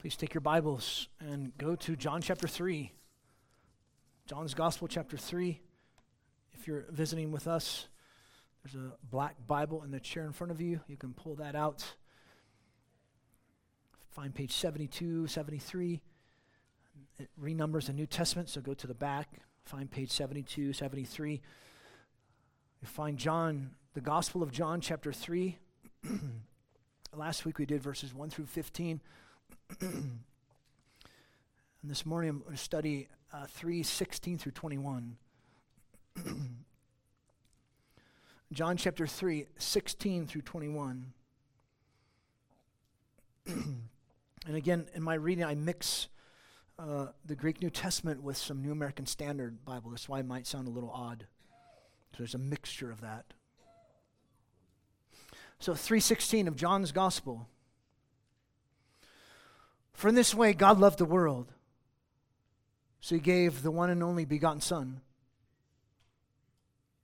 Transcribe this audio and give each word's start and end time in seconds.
Please 0.00 0.16
take 0.16 0.32
your 0.32 0.40
Bibles 0.40 1.08
and 1.20 1.52
go 1.58 1.76
to 1.76 1.94
John 1.94 2.22
chapter 2.22 2.48
3. 2.48 2.90
John's 4.26 4.54
Gospel, 4.54 4.88
chapter 4.88 5.18
3. 5.18 5.60
If 6.54 6.66
you're 6.66 6.86
visiting 6.88 7.32
with 7.32 7.46
us, 7.46 7.86
there's 8.64 8.82
a 8.82 8.92
black 9.10 9.36
Bible 9.46 9.82
in 9.82 9.90
the 9.90 10.00
chair 10.00 10.24
in 10.24 10.32
front 10.32 10.52
of 10.52 10.58
you. 10.58 10.80
You 10.88 10.96
can 10.96 11.12
pull 11.12 11.34
that 11.34 11.54
out. 11.54 11.84
Find 14.08 14.34
page 14.34 14.52
72, 14.52 15.26
73. 15.26 16.00
It 17.18 17.28
renumbers 17.38 17.84
the 17.84 17.92
New 17.92 18.06
Testament, 18.06 18.48
so 18.48 18.62
go 18.62 18.72
to 18.72 18.86
the 18.86 18.94
back. 18.94 19.42
Find 19.64 19.90
page 19.90 20.12
72, 20.12 20.72
73. 20.72 21.42
You 22.80 22.88
find 22.88 23.18
John, 23.18 23.72
the 23.92 24.00
Gospel 24.00 24.42
of 24.42 24.50
John, 24.50 24.80
chapter 24.80 25.12
3. 25.12 25.58
Last 27.14 27.44
week 27.44 27.58
we 27.58 27.66
did 27.66 27.82
verses 27.82 28.14
1 28.14 28.30
through 28.30 28.46
15. 28.46 29.02
and 29.80 30.20
this 31.84 32.04
morning 32.04 32.30
I'm 32.30 32.38
going 32.40 32.52
to 32.52 32.56
study 32.56 33.08
uh, 33.32 33.46
3 33.46 33.82
16 33.82 34.38
through 34.38 34.52
21. 34.52 35.16
John 38.52 38.76
chapter 38.76 39.06
3, 39.06 39.46
16 39.58 40.26
through 40.26 40.42
21. 40.42 41.12
and 43.46 43.86
again, 44.46 44.86
in 44.94 45.04
my 45.04 45.14
reading, 45.14 45.44
I 45.44 45.54
mix 45.54 46.08
uh, 46.76 47.06
the 47.24 47.36
Greek 47.36 47.62
New 47.62 47.70
Testament 47.70 48.24
with 48.24 48.36
some 48.36 48.60
New 48.62 48.72
American 48.72 49.06
Standard 49.06 49.64
Bible. 49.64 49.90
That's 49.90 50.08
why 50.08 50.18
it 50.18 50.26
might 50.26 50.48
sound 50.48 50.66
a 50.66 50.70
little 50.72 50.90
odd. 50.90 51.26
So 52.12 52.18
there's 52.18 52.34
a 52.34 52.38
mixture 52.38 52.90
of 52.90 53.00
that. 53.02 53.26
So 55.60 55.74
316 55.74 56.48
of 56.48 56.56
John's 56.56 56.90
Gospel. 56.90 57.46
For 60.00 60.08
in 60.08 60.14
this 60.14 60.34
way 60.34 60.54
God 60.54 60.80
loved 60.80 60.96
the 60.96 61.04
world, 61.04 61.52
so 63.00 63.16
he 63.16 63.20
gave 63.20 63.60
the 63.60 63.70
one 63.70 63.90
and 63.90 64.02
only 64.02 64.24
begotten 64.24 64.62
Son, 64.62 65.02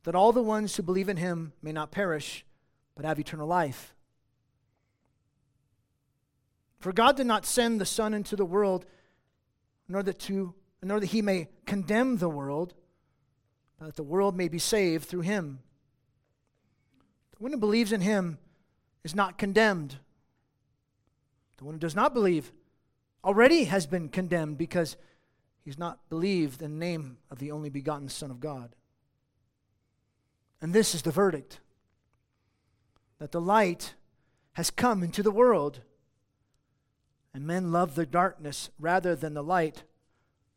that 0.05 0.15
all 0.15 0.33
the 0.33 0.43
ones 0.43 0.75
who 0.75 0.83
believe 0.83 1.11
in 1.11 1.19
him 1.19 1.53
may 1.61 1.73
not 1.73 1.91
perish, 1.91 2.47
but 2.95 3.05
have 3.05 3.21
eternal 3.21 3.47
life. 3.47 3.95
For 6.79 6.91
God 6.91 7.19
did 7.19 7.27
not 7.27 7.45
send 7.45 7.83
the 7.83 7.85
Son 7.85 8.15
into 8.15 8.35
the 8.35 8.47
world, 8.47 8.87
nor 9.89 10.03
that, 10.03 10.19
to, 10.21 10.55
nor 10.83 10.99
that 10.99 11.09
he 11.09 11.21
may 11.21 11.49
condemn 11.67 12.17
the 12.17 12.31
world, 12.31 12.73
but 13.79 13.85
that 13.85 13.97
the 13.97 14.03
world 14.03 14.35
may 14.35 14.49
be 14.49 14.59
saved 14.59 15.05
through 15.05 15.21
him. 15.21 15.59
The 17.33 17.43
one 17.43 17.53
who 17.53 17.59
believes 17.59 17.93
in 17.93 18.01
him 18.01 18.39
is 19.05 19.15
not 19.15 19.37
condemned. 19.37 19.97
The 21.59 21.65
one 21.65 21.75
who 21.75 21.79
does 21.79 21.95
not 21.95 22.15
believe 22.15 22.55
already 23.27 23.65
has 23.65 23.87
been 23.87 24.09
condemned 24.09 24.57
because 24.57 24.97
he's 25.65 25.79
not 25.79 26.09
believed 26.09 26.63
in 26.63 26.79
the 26.79 26.87
name 26.87 27.19
of 27.29 27.41
the 27.41 27.51
only 27.51 27.69
begotten 27.69 28.09
Son 28.09 28.31
of 28.31 28.39
God. 28.39 28.77
And 30.63 30.73
this 30.73 30.95
is 30.95 31.03
the 31.03 31.11
verdict 31.11 31.61
that 33.19 33.33
the 33.33 33.41
light 33.41 33.95
has 34.53 34.71
come 34.71 35.03
into 35.03 35.23
the 35.23 35.31
world, 35.31 35.81
and 37.35 37.47
men 37.47 37.73
love 37.73 37.95
the 37.95 38.07
darkness 38.07 38.71
rather 38.79 39.17
than 39.17 39.35
the 39.35 39.43
light, 39.43 39.83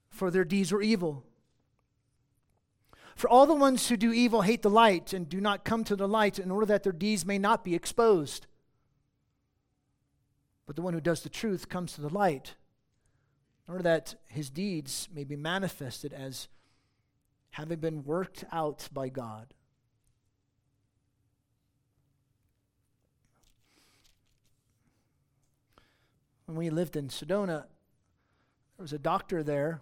for 0.09 0.29
their 0.29 0.45
deeds 0.45 0.71
were 0.71 0.81
evil. 0.81 1.25
For 3.15 3.29
all 3.29 3.45
the 3.45 3.55
ones 3.55 3.89
who 3.89 3.97
do 3.97 4.13
evil 4.13 4.43
hate 4.43 4.61
the 4.61 4.69
light 4.69 5.11
and 5.11 5.27
do 5.27 5.41
not 5.41 5.65
come 5.65 5.83
to 5.85 5.95
the 5.95 6.07
light 6.07 6.39
in 6.39 6.51
order 6.51 6.65
that 6.67 6.83
their 6.83 6.93
deeds 6.93 7.25
may 7.25 7.37
not 7.37 7.65
be 7.65 7.75
exposed. 7.75 8.45
But 10.69 10.75
the 10.75 10.83
one 10.83 10.93
who 10.93 11.01
does 11.01 11.21
the 11.21 11.29
truth 11.29 11.67
comes 11.67 11.93
to 11.93 12.01
the 12.01 12.13
light 12.13 12.53
in 13.67 13.71
order 13.71 13.81
that 13.85 14.13
his 14.27 14.51
deeds 14.51 15.09
may 15.11 15.23
be 15.23 15.35
manifested 15.35 16.13
as 16.13 16.47
having 17.49 17.79
been 17.79 18.03
worked 18.03 18.45
out 18.51 18.87
by 18.93 19.09
God. 19.09 19.55
When 26.45 26.55
we 26.55 26.69
lived 26.69 26.95
in 26.95 27.07
Sedona, 27.07 27.65
there 28.77 28.83
was 28.83 28.93
a 28.93 28.99
doctor 28.99 29.41
there. 29.41 29.81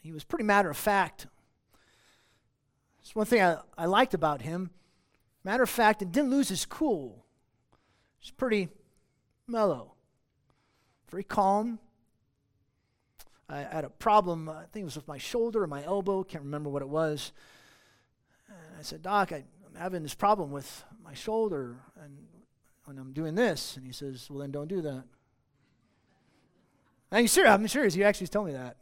He 0.00 0.12
was 0.12 0.22
pretty 0.22 0.44
matter 0.44 0.70
of 0.70 0.76
fact. 0.76 1.26
It's 3.00 3.16
one 3.16 3.26
thing 3.26 3.42
I, 3.42 3.56
I 3.76 3.86
liked 3.86 4.14
about 4.14 4.42
him. 4.42 4.70
Matter 5.42 5.64
of 5.64 5.70
fact, 5.70 6.02
and 6.02 6.12
didn't 6.12 6.30
lose 6.30 6.50
his 6.50 6.64
cool. 6.64 7.24
He's 8.20 8.30
pretty 8.30 8.68
mellow, 9.50 9.94
very 11.10 11.24
calm, 11.24 11.78
I 13.50 13.62
had 13.62 13.84
a 13.84 13.90
problem, 13.90 14.48
I 14.48 14.64
think 14.72 14.82
it 14.82 14.84
was 14.84 14.96
with 14.96 15.08
my 15.08 15.18
shoulder 15.18 15.64
or 15.64 15.66
my 15.66 15.84
elbow, 15.84 16.22
can't 16.22 16.44
remember 16.44 16.70
what 16.70 16.82
it 16.82 16.88
was. 16.88 17.32
And 18.48 18.78
I 18.78 18.82
said, 18.82 19.02
Doc, 19.02 19.32
I, 19.32 19.36
am 19.36 19.74
having 19.76 20.04
this 20.04 20.14
problem 20.14 20.52
with 20.52 20.84
my 21.04 21.14
shoulder 21.14 21.76
and 22.00 22.16
when 22.84 22.96
I'm 22.98 23.12
doing 23.12 23.34
this. 23.34 23.76
And 23.76 23.84
he 23.84 23.92
says, 23.92 24.28
Well, 24.30 24.38
then 24.38 24.52
don't 24.52 24.68
do 24.68 24.80
that. 24.82 25.04
And 27.10 27.20
he's 27.22 27.32
serious, 27.32 27.52
I'm 27.52 27.66
serious. 27.66 27.94
He 27.94 28.04
actually 28.04 28.28
told 28.28 28.46
me 28.46 28.52
that. 28.52 28.76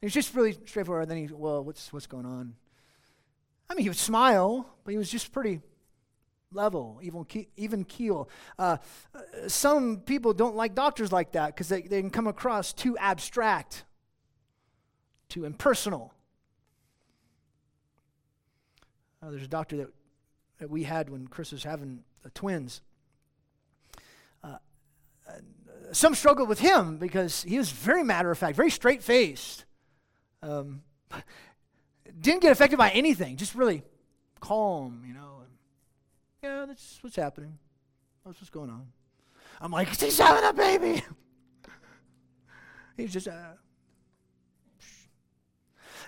he's 0.00 0.14
just 0.14 0.34
really 0.34 0.56
straightforward. 0.64 1.02
And 1.02 1.10
then 1.10 1.28
he, 1.28 1.34
Well, 1.34 1.62
what's, 1.62 1.92
what's 1.92 2.06
going 2.06 2.26
on? 2.26 2.54
I 3.68 3.74
mean, 3.74 3.82
he 3.82 3.90
would 3.90 3.98
smile, 3.98 4.66
but 4.84 4.92
he 4.92 4.98
was 4.98 5.10
just 5.10 5.30
pretty 5.32 5.60
level, 6.56 6.98
even, 7.02 7.24
even 7.56 7.84
keel. 7.84 8.28
Uh, 8.58 8.78
some 9.46 9.98
people 9.98 10.32
don't 10.32 10.56
like 10.56 10.74
doctors 10.74 11.12
like 11.12 11.32
that 11.32 11.54
because 11.54 11.68
they, 11.68 11.82
they 11.82 12.00
can 12.00 12.10
come 12.10 12.26
across 12.26 12.72
too 12.72 12.98
abstract 12.98 13.84
too 15.28 15.44
impersonal. 15.44 16.12
Uh, 19.22 19.30
there's 19.30 19.42
a 19.42 19.48
doctor 19.48 19.76
that, 19.76 19.88
that 20.58 20.70
we 20.70 20.84
had 20.84 21.10
when 21.10 21.26
Chris 21.26 21.52
was 21.52 21.64
having 21.64 22.00
the 22.22 22.30
twins. 22.30 22.80
Uh, 24.42 24.56
uh, 25.28 25.32
some 25.92 26.14
struggled 26.14 26.48
with 26.48 26.60
him 26.60 26.98
because 26.98 27.42
he 27.42 27.58
was 27.58 27.70
very 27.70 28.04
matter 28.04 28.30
of 28.30 28.38
fact, 28.38 28.56
very 28.56 28.70
straight 28.70 29.02
faced. 29.02 29.64
Um, 30.42 30.82
didn't 32.20 32.42
get 32.42 32.52
affected 32.52 32.76
by 32.78 32.90
anything, 32.90 33.36
just 33.36 33.54
really 33.54 33.82
calm, 34.40 35.04
you 35.06 35.14
know. 35.14 35.35
Yeah, 36.42 36.66
that's 36.66 36.98
what's 37.02 37.16
happening. 37.16 37.58
That's 38.24 38.40
what's 38.40 38.50
going 38.50 38.70
on. 38.70 38.88
I'm 39.60 39.70
like, 39.70 39.88
he's 39.88 40.18
having 40.18 40.44
a 40.44 40.52
baby. 40.52 41.02
he's 42.96 43.12
just, 43.12 43.28
uh, 43.28 43.52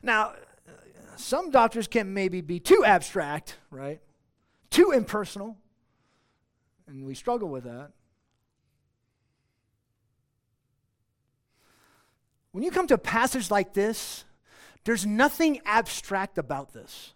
now, 0.03 0.35
some 1.17 1.51
doctors 1.51 1.89
can 1.89 2.15
maybe 2.15 2.41
be 2.41 2.61
too 2.61 2.85
abstract, 2.85 3.57
right? 3.71 4.01
Too 4.71 4.93
impersonal. 4.93 5.57
And 6.87 7.05
we 7.05 7.15
struggle 7.15 7.49
with 7.49 7.65
that. 7.65 7.91
When 12.53 12.65
you 12.65 12.71
come 12.71 12.87
to 12.89 12.95
a 12.95 12.99
passage 12.99 13.51
like 13.51 13.75
this, 13.75 14.25
there's 14.85 15.05
nothing 15.05 15.61
abstract 15.65 16.39
about 16.39 16.73
this. 16.73 17.13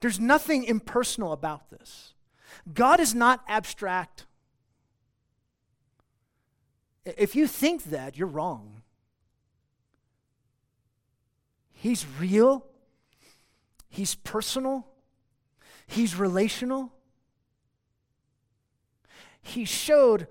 There's 0.00 0.20
nothing 0.20 0.64
impersonal 0.64 1.32
about 1.32 1.70
this. 1.70 2.14
God 2.72 3.00
is 3.00 3.14
not 3.14 3.42
abstract. 3.48 4.26
If 7.04 7.36
you 7.36 7.46
think 7.46 7.84
that, 7.84 8.16
you're 8.16 8.26
wrong. 8.26 8.82
He's 11.72 12.04
real, 12.18 12.66
He's 13.88 14.14
personal, 14.14 14.86
He's 15.86 16.16
relational. 16.16 16.92
He 19.40 19.64
showed, 19.64 20.26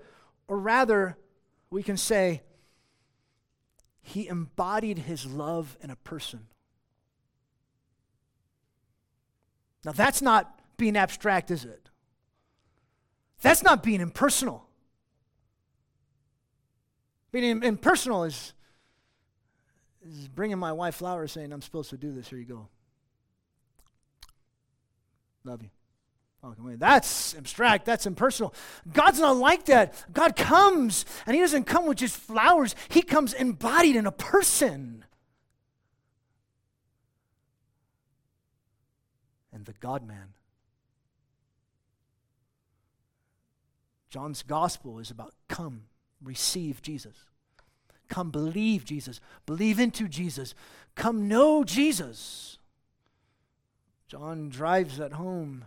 or 0.46 0.58
rather, 0.58 1.16
we 1.70 1.82
can 1.82 1.96
say, 1.96 2.42
He 4.02 4.28
embodied 4.28 4.98
His 4.98 5.24
love 5.24 5.78
in 5.80 5.90
a 5.90 5.96
person. 5.96 6.48
Now, 9.86 9.92
that's 9.92 10.20
not 10.20 10.60
being 10.76 10.96
abstract, 10.96 11.52
is 11.52 11.64
it? 11.64 11.88
That's 13.40 13.62
not 13.62 13.84
being 13.84 14.00
impersonal. 14.00 14.66
Being 17.30 17.62
impersonal 17.62 18.24
is 18.24 18.52
is 20.08 20.28
bringing 20.28 20.58
my 20.58 20.72
wife 20.72 20.96
flowers 20.96 21.32
saying, 21.32 21.52
I'm 21.52 21.62
supposed 21.62 21.90
to 21.90 21.96
do 21.96 22.12
this. 22.12 22.28
Here 22.28 22.38
you 22.38 22.44
go. 22.44 22.68
Love 25.44 25.62
you. 25.62 25.70
That's 26.76 27.36
abstract. 27.36 27.86
That's 27.86 28.06
impersonal. 28.06 28.54
God's 28.92 29.18
not 29.18 29.36
like 29.36 29.64
that. 29.66 29.94
God 30.12 30.36
comes, 30.36 31.04
and 31.26 31.34
He 31.34 31.40
doesn't 31.40 31.64
come 31.64 31.86
with 31.86 31.98
just 31.98 32.16
flowers, 32.16 32.74
He 32.88 33.02
comes 33.02 33.32
embodied 33.32 33.96
in 33.96 34.06
a 34.06 34.12
person. 34.12 35.04
And 39.56 39.64
the 39.64 39.72
God 39.72 40.06
man. 40.06 40.34
John's 44.10 44.42
gospel 44.42 44.98
is 44.98 45.10
about 45.10 45.32
come, 45.48 45.84
receive 46.22 46.82
Jesus. 46.82 47.16
Come 48.08 48.30
believe 48.30 48.84
Jesus. 48.84 49.18
Believe 49.46 49.80
into 49.80 50.08
Jesus. 50.08 50.54
Come 50.94 51.26
know 51.26 51.64
Jesus. 51.64 52.58
John 54.08 54.50
drives 54.50 54.98
that 54.98 55.14
home. 55.14 55.64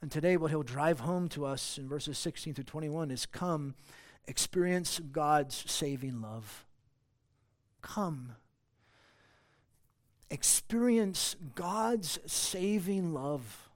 And 0.00 0.10
today, 0.10 0.38
what 0.38 0.50
he'll 0.50 0.62
drive 0.62 1.00
home 1.00 1.28
to 1.28 1.44
us 1.44 1.76
in 1.76 1.86
verses 1.86 2.16
16 2.16 2.54
through 2.54 2.64
21 2.64 3.10
is 3.10 3.26
come, 3.26 3.74
experience 4.26 5.00
God's 5.12 5.70
saving 5.70 6.22
love. 6.22 6.64
Come, 7.82 8.36
experience 10.30 11.36
God's 11.54 12.18
saving 12.26 13.14
love. 13.14 13.68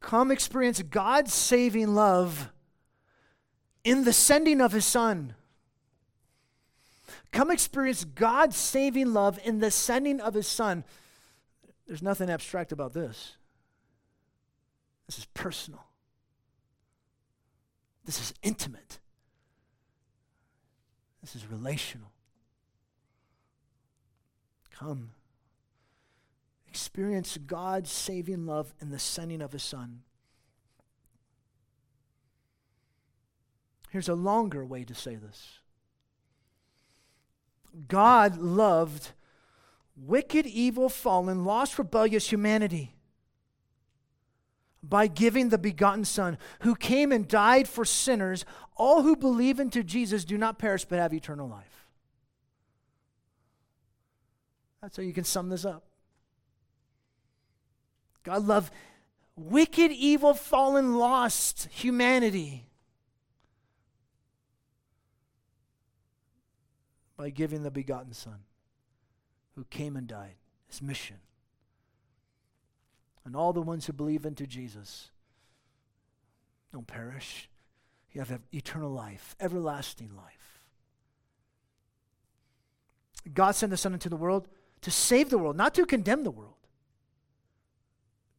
Come, 0.00 0.30
experience 0.30 0.82
God's 0.82 1.32
saving 1.32 1.94
love 1.94 2.50
in 3.84 4.04
the 4.04 4.12
sending 4.12 4.60
of 4.60 4.72
his 4.72 4.84
son. 4.84 5.34
Come 7.32 7.50
experience 7.50 8.04
God's 8.04 8.56
saving 8.56 9.12
love 9.12 9.38
in 9.44 9.60
the 9.60 9.70
sending 9.70 10.20
of 10.20 10.34
his 10.34 10.48
son. 10.48 10.84
There's 11.86 12.02
nothing 12.02 12.30
abstract 12.30 12.72
about 12.72 12.92
this. 12.92 13.36
This 15.06 15.18
is 15.18 15.26
personal. 15.26 15.84
This 18.04 18.20
is 18.20 18.34
intimate. 18.42 18.98
This 21.20 21.36
is 21.36 21.46
relational. 21.50 22.10
Come. 24.70 25.10
Experience 26.68 27.36
God's 27.36 27.90
saving 27.90 28.46
love 28.46 28.72
in 28.80 28.90
the 28.90 28.98
sending 28.98 29.42
of 29.42 29.52
his 29.52 29.62
son. 29.62 30.02
Here's 33.90 34.08
a 34.08 34.14
longer 34.14 34.64
way 34.64 34.84
to 34.84 34.94
say 34.94 35.16
this 35.16 35.58
God 37.88 38.38
loved 38.38 39.12
wicked, 39.96 40.46
evil, 40.46 40.88
fallen, 40.88 41.44
lost, 41.44 41.78
rebellious 41.78 42.30
humanity 42.30 42.94
by 44.82 45.06
giving 45.06 45.50
the 45.50 45.58
begotten 45.58 46.04
Son, 46.04 46.38
who 46.60 46.74
came 46.74 47.12
and 47.12 47.28
died 47.28 47.68
for 47.68 47.84
sinners. 47.84 48.44
All 48.80 49.02
who 49.02 49.14
believe 49.14 49.60
into 49.60 49.84
Jesus 49.84 50.24
do 50.24 50.38
not 50.38 50.58
perish 50.58 50.86
but 50.86 50.98
have 50.98 51.12
eternal 51.12 51.46
life. 51.46 51.84
That's 54.80 54.96
how 54.96 55.02
you 55.02 55.12
can 55.12 55.24
sum 55.24 55.50
this 55.50 55.66
up. 55.66 55.84
God 58.22 58.46
loved 58.46 58.72
wicked, 59.36 59.92
evil, 59.92 60.32
fallen, 60.32 60.96
lost 60.96 61.68
humanity 61.70 62.70
by 67.18 67.28
giving 67.28 67.64
the 67.64 67.70
begotten 67.70 68.14
Son 68.14 68.38
who 69.56 69.64
came 69.64 69.94
and 69.94 70.06
died, 70.06 70.36
his 70.68 70.80
mission. 70.80 71.18
And 73.26 73.36
all 73.36 73.52
the 73.52 73.60
ones 73.60 73.84
who 73.84 73.92
believe 73.92 74.24
into 74.24 74.46
Jesus 74.46 75.10
don't 76.72 76.86
perish. 76.86 77.49
You 78.12 78.20
have 78.20 78.40
eternal 78.52 78.90
life, 78.90 79.36
everlasting 79.40 80.10
life. 80.16 80.62
God 83.32 83.52
sent 83.52 83.70
the 83.70 83.76
Son 83.76 83.92
into 83.92 84.08
the 84.08 84.16
world 84.16 84.48
to 84.80 84.90
save 84.90 85.30
the 85.30 85.38
world, 85.38 85.56
not 85.56 85.74
to 85.74 85.84
condemn 85.84 86.24
the 86.24 86.30
world. 86.30 86.54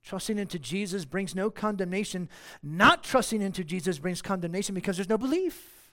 Trusting 0.03 0.39
into 0.39 0.57
Jesus 0.57 1.05
brings 1.05 1.35
no 1.35 1.49
condemnation. 1.51 2.27
Not 2.63 3.03
trusting 3.03 3.41
into 3.41 3.63
Jesus 3.63 3.99
brings 3.99 4.21
condemnation 4.21 4.73
because 4.73 4.97
there's 4.97 5.09
no 5.09 5.17
belief. 5.17 5.91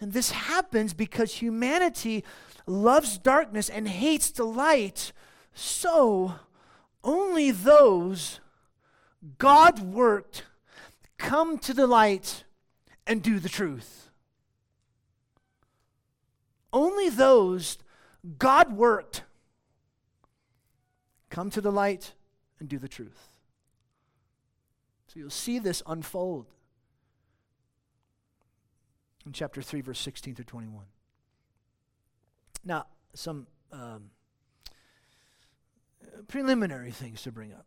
And 0.00 0.12
this 0.12 0.30
happens 0.30 0.94
because 0.94 1.34
humanity 1.34 2.24
loves 2.66 3.18
darkness 3.18 3.68
and 3.68 3.88
hates 3.88 4.30
the 4.30 4.44
light. 4.44 5.12
So, 5.54 6.34
only 7.04 7.50
those 7.50 8.40
God 9.38 9.80
worked 9.80 10.44
come 11.18 11.58
to 11.58 11.72
the 11.72 11.86
light 11.86 12.44
and 13.06 13.22
do 13.22 13.38
the 13.38 13.48
truth. 13.48 14.10
Only 16.72 17.08
those 17.08 17.78
God 18.38 18.72
worked 18.72 19.24
come 21.30 21.50
to 21.50 21.60
the 21.60 21.72
light 21.72 22.14
and 22.58 22.68
do 22.68 22.78
the 22.78 22.88
truth. 22.88 23.28
So 25.08 25.20
you'll 25.20 25.30
see 25.30 25.58
this 25.58 25.82
unfold 25.86 26.46
in 29.26 29.32
chapter 29.32 29.62
3, 29.62 29.80
verse 29.82 30.00
16 30.00 30.34
through 30.34 30.44
21. 30.44 30.84
Now, 32.64 32.86
some 33.14 33.46
um, 33.72 34.10
preliminary 36.28 36.90
things 36.90 37.22
to 37.22 37.32
bring 37.32 37.52
up. 37.52 37.66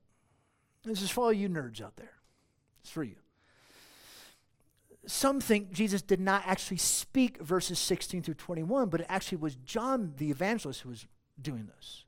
This 0.85 1.01
is 1.01 1.09
for 1.09 1.25
all 1.25 1.33
you 1.33 1.49
nerds 1.49 1.81
out 1.81 1.95
there. 1.97 2.13
It's 2.81 2.91
for 2.91 3.03
you. 3.03 3.15
Some 5.07 5.39
think 5.39 5.71
Jesus 5.71 6.01
did 6.01 6.19
not 6.19 6.43
actually 6.45 6.77
speak 6.77 7.41
verses 7.41 7.79
16 7.79 8.23
through 8.23 8.33
21, 8.35 8.89
but 8.89 9.01
it 9.01 9.07
actually 9.09 9.39
was 9.39 9.55
John 9.55 10.13
the 10.17 10.29
evangelist 10.29 10.81
who 10.81 10.89
was 10.89 11.05
doing 11.41 11.69
this. 11.75 12.05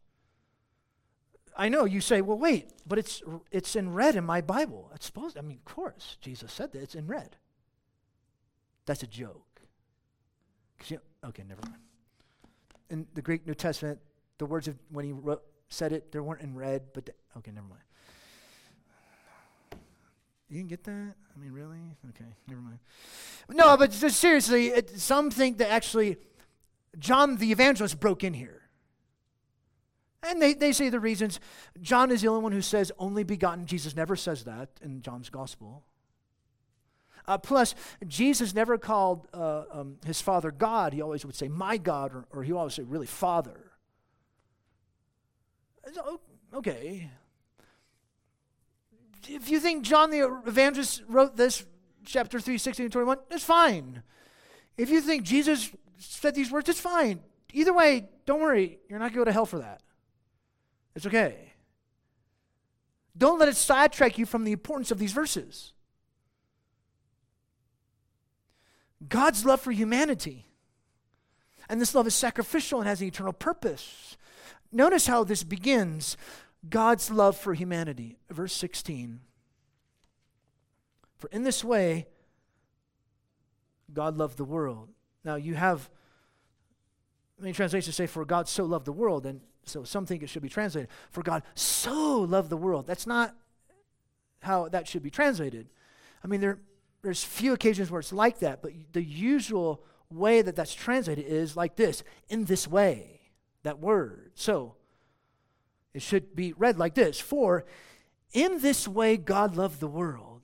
I 1.55 1.69
know 1.69 1.85
you 1.85 2.01
say, 2.01 2.21
well, 2.21 2.37
wait, 2.37 2.69
but 2.87 2.99
it's, 2.99 3.23
it's 3.51 3.75
in 3.75 3.93
red 3.93 4.15
in 4.15 4.23
my 4.23 4.41
Bible. 4.41 4.91
It's 4.93 5.07
supposed, 5.07 5.37
I 5.37 5.41
mean, 5.41 5.57
of 5.57 5.65
course, 5.65 6.17
Jesus 6.21 6.53
said 6.53 6.71
that. 6.73 6.81
It's 6.81 6.95
in 6.95 7.07
red. 7.07 7.35
That's 8.85 9.01
a 9.01 9.07
joke. 9.07 9.61
You, 10.85 11.01
okay, 11.25 11.43
never 11.47 11.61
mind. 11.63 11.81
In 12.89 13.07
the 13.15 13.23
Greek 13.23 13.45
New 13.47 13.55
Testament, 13.55 13.99
the 14.37 14.45
words 14.45 14.67
of 14.67 14.77
when 14.91 15.03
he 15.05 15.11
wrote, 15.11 15.41
said 15.69 15.91
it, 15.91 16.11
they 16.11 16.19
weren't 16.19 16.41
in 16.41 16.55
red, 16.55 16.83
but 16.93 17.07
the, 17.07 17.13
okay, 17.37 17.51
never 17.51 17.67
mind. 17.67 17.81
You 20.49 20.57
didn't 20.57 20.69
get 20.69 20.83
that? 20.85 21.13
I 21.35 21.39
mean, 21.39 21.51
really? 21.51 21.95
Okay, 22.09 22.25
never 22.47 22.61
mind. 22.61 22.79
No, 23.49 23.75
but 23.77 23.91
seriously, 23.93 24.67
it, 24.67 24.99
some 24.99 25.29
think 25.29 25.57
that 25.57 25.69
actually 25.69 26.17
John 26.97 27.37
the 27.37 27.51
evangelist 27.51 27.99
broke 27.99 28.23
in 28.23 28.33
here. 28.33 28.61
And 30.23 30.41
they, 30.41 30.53
they 30.53 30.71
say 30.71 30.89
the 30.89 30.99
reasons. 30.99 31.39
John 31.81 32.11
is 32.11 32.21
the 32.21 32.27
only 32.27 32.41
one 32.41 32.51
who 32.51 32.61
says 32.61 32.91
only 32.97 33.23
begotten. 33.23 33.65
Jesus 33.65 33.95
never 33.95 34.15
says 34.15 34.45
that 34.45 34.69
in 34.81 35.01
John's 35.01 35.29
gospel. 35.29 35.83
Uh, 37.27 37.37
plus, 37.37 37.75
Jesus 38.07 38.53
never 38.55 38.77
called 38.77 39.27
uh, 39.33 39.63
um, 39.71 39.97
his 40.05 40.21
father 40.21 40.49
God. 40.49 40.93
He 40.93 41.01
always 41.01 41.25
would 41.25 41.35
say, 41.35 41.49
my 41.49 41.77
God, 41.77 42.13
or, 42.13 42.25
or 42.31 42.43
he 42.43 42.53
always 42.53 42.73
say, 42.73 42.83
really, 42.83 43.05
Father. 43.05 43.71
Okay. 46.53 47.09
If 49.27 49.49
you 49.49 49.59
think 49.59 49.83
John 49.83 50.09
the 50.09 50.41
Evangelist 50.45 51.03
wrote 51.07 51.35
this, 51.35 51.65
chapter 52.05 52.39
3, 52.39 52.57
16 52.57 52.85
and 52.85 52.93
21, 52.93 53.17
it's 53.31 53.43
fine. 53.43 54.03
If 54.77 54.89
you 54.89 55.01
think 55.01 55.23
Jesus 55.23 55.71
said 55.97 56.35
these 56.35 56.51
words, 56.51 56.69
it's 56.69 56.79
fine. 56.79 57.19
Either 57.53 57.73
way, 57.73 58.09
don't 58.25 58.41
worry. 58.41 58.79
You're 58.89 58.99
not 58.99 59.13
going 59.13 59.13
to 59.13 59.19
go 59.19 59.25
to 59.25 59.31
hell 59.31 59.45
for 59.45 59.59
that. 59.59 59.81
It's 60.95 61.05
okay. 61.05 61.53
Don't 63.17 63.39
let 63.39 63.49
it 63.49 63.55
sidetrack 63.55 64.17
you 64.17 64.25
from 64.25 64.43
the 64.43 64.51
importance 64.51 64.91
of 64.91 64.99
these 64.99 65.11
verses. 65.11 65.73
God's 69.07 69.45
love 69.45 69.61
for 69.61 69.71
humanity. 69.71 70.45
And 71.69 71.81
this 71.81 71.93
love 71.93 72.07
is 72.07 72.15
sacrificial 72.15 72.79
and 72.79 72.87
has 72.87 73.01
an 73.01 73.07
eternal 73.07 73.33
purpose. 73.33 74.17
Notice 74.71 75.07
how 75.07 75.23
this 75.23 75.43
begins 75.43 76.17
God's 76.69 77.11
love 77.11 77.37
for 77.37 77.53
humanity. 77.53 78.17
Verse 78.29 78.53
16. 78.53 79.21
For 81.17 81.29
in 81.31 81.43
this 81.43 81.63
way, 81.63 82.07
God 83.93 84.17
loved 84.17 84.37
the 84.37 84.45
world. 84.45 84.89
Now, 85.23 85.35
you 85.35 85.55
have 85.55 85.89
many 87.39 87.53
translations 87.53 87.95
say, 87.95 88.07
For 88.07 88.25
God 88.25 88.47
so 88.47 88.65
loved 88.65 88.85
the 88.85 88.91
world. 88.91 89.25
And 89.25 89.41
so 89.65 89.83
some 89.83 90.05
think 90.05 90.23
it 90.23 90.29
should 90.29 90.41
be 90.41 90.49
translated, 90.49 90.89
For 91.11 91.21
God 91.21 91.43
so 91.55 92.19
loved 92.21 92.49
the 92.49 92.57
world. 92.57 92.87
That's 92.87 93.07
not 93.07 93.35
how 94.41 94.69
that 94.69 94.87
should 94.87 95.03
be 95.03 95.09
translated. 95.09 95.67
I 96.23 96.27
mean, 96.27 96.41
there 96.41 96.59
there's 97.03 97.23
few 97.23 97.53
occasions 97.53 97.91
where 97.91 97.99
it's 97.99 98.13
like 98.13 98.39
that, 98.39 98.61
but 98.61 98.71
the 98.93 99.03
usual 99.03 99.83
way 100.11 100.41
that 100.41 100.55
that's 100.55 100.73
translated 100.73 101.25
is 101.25 101.55
like 101.55 101.75
this 101.75 102.03
in 102.29 102.45
this 102.45 102.67
way, 102.67 103.21
that 103.63 103.79
word. 103.79 104.31
So 104.35 104.75
it 105.97 106.03
should 106.03 106.35
be 106.35 106.53
read 106.53 106.77
like 106.77 106.93
this 106.93 107.19
For 107.19 107.65
in 108.31 108.61
this 108.61 108.87
way 108.87 109.17
God 109.17 109.57
loved 109.57 109.79
the 109.79 109.87
world, 109.87 110.41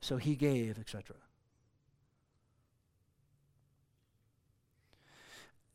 so 0.00 0.16
he 0.16 0.36
gave, 0.36 0.78
etc. 0.78 1.16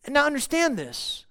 And 0.06 0.14
now 0.14 0.26
understand 0.26 0.78
this. 0.78 1.26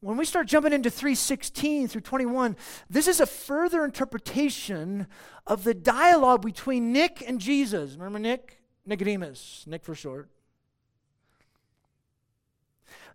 when 0.00 0.16
we 0.16 0.24
start 0.24 0.46
jumping 0.46 0.72
into 0.72 0.88
316 0.88 1.88
through 1.88 2.00
21, 2.00 2.54
this 2.88 3.08
is 3.08 3.18
a 3.18 3.26
further 3.26 3.84
interpretation 3.84 5.08
of 5.48 5.64
the 5.64 5.74
dialogue 5.74 6.42
between 6.42 6.92
Nick 6.92 7.24
and 7.26 7.40
Jesus. 7.40 7.94
Remember 7.96 8.20
Nick? 8.20 8.62
Nicodemus, 8.84 9.64
Nick 9.66 9.84
for 9.84 9.96
short. 9.96 10.28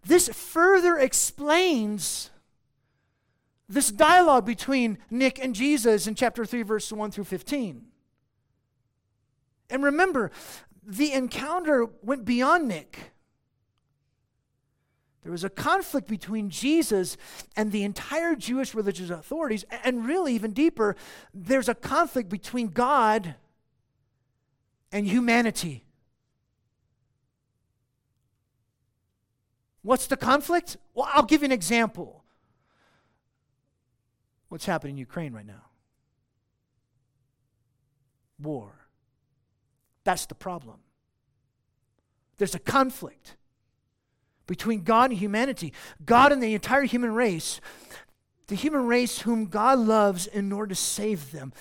This 0.04 0.28
further 0.28 0.98
explains 0.98 2.32
this 3.72 3.90
dialogue 3.92 4.46
between 4.46 4.98
Nick 5.10 5.40
and 5.40 5.56
Jesus 5.56 6.06
in 6.06 6.16
chapter 6.16 6.46
3, 6.46 6.62
verse 6.64 6.92
1 6.92 7.12
through 7.12 7.24
15. 7.24 7.86
And 9.70 9.84
remember, 9.84 10.32
the 10.86 11.14
encounter 11.14 11.88
went 12.02 12.26
beyond 12.26 12.68
Nick. 12.68 13.14
There 15.24 15.32
was 15.32 15.44
a 15.44 15.50
conflict 15.50 16.08
between 16.08 16.50
Jesus 16.50 17.16
and 17.56 17.72
the 17.72 17.84
entire 17.84 18.36
Jewish 18.36 18.74
religious 18.74 19.10
authorities, 19.10 19.64
and 19.84 20.06
really, 20.06 20.34
even 20.34 20.52
deeper, 20.52 20.96
there's 21.34 21.70
a 21.70 21.76
conflict 21.76 22.28
between 22.28 22.68
God 22.68 23.36
and 24.92 25.08
humanity. 25.08 25.86
What's 29.84 30.08
the 30.08 30.18
conflict? 30.18 30.76
Well, 30.94 31.08
I'll 31.14 31.24
give 31.24 31.42
you 31.42 31.46
an 31.46 31.52
example. 31.52 32.21
What's 34.52 34.66
happening 34.66 34.96
in 34.96 34.98
Ukraine 34.98 35.32
right 35.32 35.46
now? 35.46 35.64
War. 38.38 38.74
That's 40.04 40.26
the 40.26 40.36
problem. 40.36 40.80
There's 42.38 42.54
a 42.54 42.60
conflict 42.60 43.38
between 44.48 44.84
God 44.84 45.12
and 45.12 45.18
humanity, 45.18 45.72
God 46.06 46.34
and 46.34 46.44
the 46.44 46.54
entire 46.54 46.84
human 46.84 47.14
race, 47.14 47.62
the 48.48 48.56
human 48.56 48.88
race 48.88 49.22
whom 49.22 49.46
God 49.46 49.80
loves 49.80 50.28
in 50.28 50.52
order 50.52 50.76
to 50.76 50.82
save 50.82 51.32
them. 51.32 51.54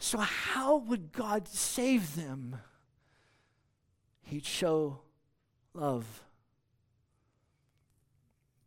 So, 0.00 0.18
how 0.18 0.78
would 0.78 1.12
God 1.12 1.46
save 1.46 2.16
them? 2.16 2.56
He'd 4.22 4.44
show 4.44 5.02
love. 5.72 6.24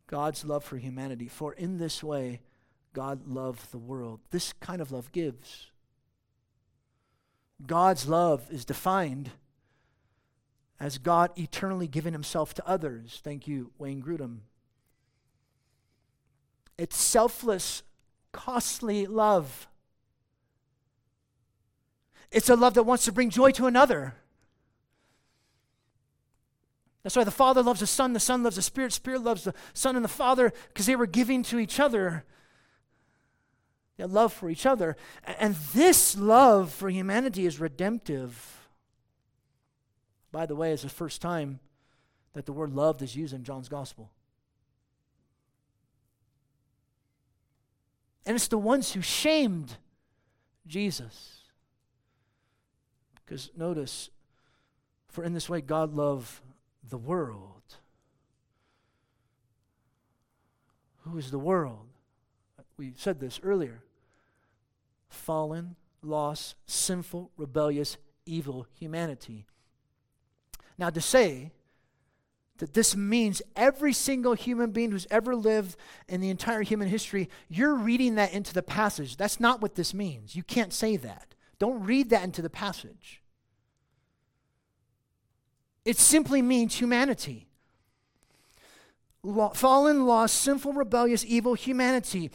God's 0.06 0.42
love 0.42 0.64
for 0.64 0.78
humanity. 0.78 1.28
For 1.28 1.52
in 1.52 1.76
this 1.76 2.02
way, 2.02 2.40
God 2.92 3.26
loved 3.26 3.70
the 3.70 3.78
world. 3.78 4.20
This 4.30 4.52
kind 4.54 4.80
of 4.80 4.90
love 4.90 5.12
gives. 5.12 5.70
God's 7.66 8.08
love 8.08 8.46
is 8.50 8.64
defined 8.64 9.30
as 10.80 10.98
God 10.98 11.30
eternally 11.36 11.88
giving 11.88 12.12
himself 12.12 12.54
to 12.54 12.68
others. 12.68 13.20
Thank 13.24 13.48
you, 13.48 13.72
Wayne 13.78 14.02
Grudem. 14.02 14.38
It's 16.76 16.96
selfless, 16.96 17.82
costly 18.32 19.06
love. 19.06 19.66
It's 22.30 22.48
a 22.48 22.54
love 22.54 22.74
that 22.74 22.84
wants 22.84 23.04
to 23.06 23.12
bring 23.12 23.30
joy 23.30 23.50
to 23.52 23.66
another. 23.66 24.14
That's 27.02 27.16
why 27.16 27.24
the 27.24 27.30
Father 27.30 27.62
loves 27.62 27.80
the 27.80 27.86
Son, 27.86 28.12
the 28.12 28.20
Son 28.20 28.42
loves 28.42 28.56
the 28.56 28.62
Spirit, 28.62 28.92
Spirit 28.92 29.22
loves 29.22 29.44
the 29.44 29.54
Son 29.72 29.96
and 29.96 30.04
the 30.04 30.08
Father, 30.08 30.52
because 30.68 30.86
they 30.86 30.96
were 30.96 31.06
giving 31.06 31.42
to 31.44 31.58
each 31.58 31.80
other. 31.80 32.24
Love 34.06 34.32
for 34.32 34.48
each 34.48 34.64
other. 34.64 34.96
And 35.24 35.56
this 35.74 36.16
love 36.16 36.72
for 36.72 36.88
humanity 36.88 37.46
is 37.46 37.58
redemptive. 37.58 38.68
By 40.30 40.46
the 40.46 40.54
way, 40.54 40.72
it's 40.72 40.82
the 40.82 40.88
first 40.88 41.20
time 41.20 41.58
that 42.34 42.46
the 42.46 42.52
word 42.52 42.72
loved 42.72 43.02
is 43.02 43.16
used 43.16 43.34
in 43.34 43.42
John's 43.42 43.68
gospel. 43.68 44.10
And 48.24 48.36
it's 48.36 48.48
the 48.48 48.58
ones 48.58 48.92
who 48.92 49.00
shamed 49.00 49.76
Jesus. 50.66 51.40
Because 53.24 53.50
notice, 53.56 54.10
for 55.08 55.24
in 55.24 55.32
this 55.32 55.48
way 55.48 55.60
God 55.60 55.94
loved 55.94 56.40
the 56.88 56.98
world. 56.98 57.62
Who 61.04 61.18
is 61.18 61.30
the 61.30 61.38
world? 61.38 61.86
We 62.76 62.92
said 62.96 63.18
this 63.18 63.40
earlier. 63.42 63.82
Fallen, 65.08 65.76
lost, 66.02 66.54
sinful, 66.66 67.30
rebellious, 67.36 67.96
evil 68.26 68.66
humanity. 68.74 69.46
Now, 70.76 70.90
to 70.90 71.00
say 71.00 71.52
that 72.58 72.74
this 72.74 72.96
means 72.96 73.40
every 73.56 73.92
single 73.92 74.34
human 74.34 74.70
being 74.70 74.90
who's 74.90 75.06
ever 75.10 75.34
lived 75.34 75.76
in 76.08 76.20
the 76.20 76.30
entire 76.30 76.62
human 76.62 76.88
history, 76.88 77.28
you're 77.48 77.74
reading 77.74 78.16
that 78.16 78.32
into 78.32 78.52
the 78.52 78.62
passage. 78.62 79.16
That's 79.16 79.40
not 79.40 79.60
what 79.60 79.76
this 79.76 79.94
means. 79.94 80.36
You 80.36 80.42
can't 80.42 80.72
say 80.72 80.96
that. 80.96 81.34
Don't 81.58 81.84
read 81.84 82.10
that 82.10 82.24
into 82.24 82.42
the 82.42 82.50
passage. 82.50 83.22
It 85.84 85.96
simply 85.96 86.42
means 86.42 86.74
humanity. 86.74 87.48
fallen, 89.54 90.06
lost, 90.06 90.36
sinful, 90.36 90.72
rebellious, 90.72 91.24
evil 91.24 91.54
humanity. 91.54 92.30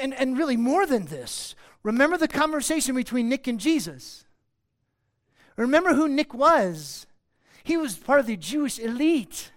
And, 0.00 0.14
and 0.14 0.38
really, 0.38 0.56
more 0.56 0.86
than 0.86 1.06
this, 1.06 1.54
remember 1.86 2.16
the 2.16 2.26
conversation 2.26 2.96
between 2.96 3.28
Nick 3.28 3.46
and 3.46 3.60
Jesus. 3.60 4.24
Remember 5.56 5.94
who 5.94 6.08
Nick 6.08 6.34
was. 6.34 7.06
He 7.62 7.76
was 7.76 7.96
part 7.96 8.18
of 8.18 8.26
the 8.26 8.36
Jewish 8.36 8.80
elite. 8.80 9.52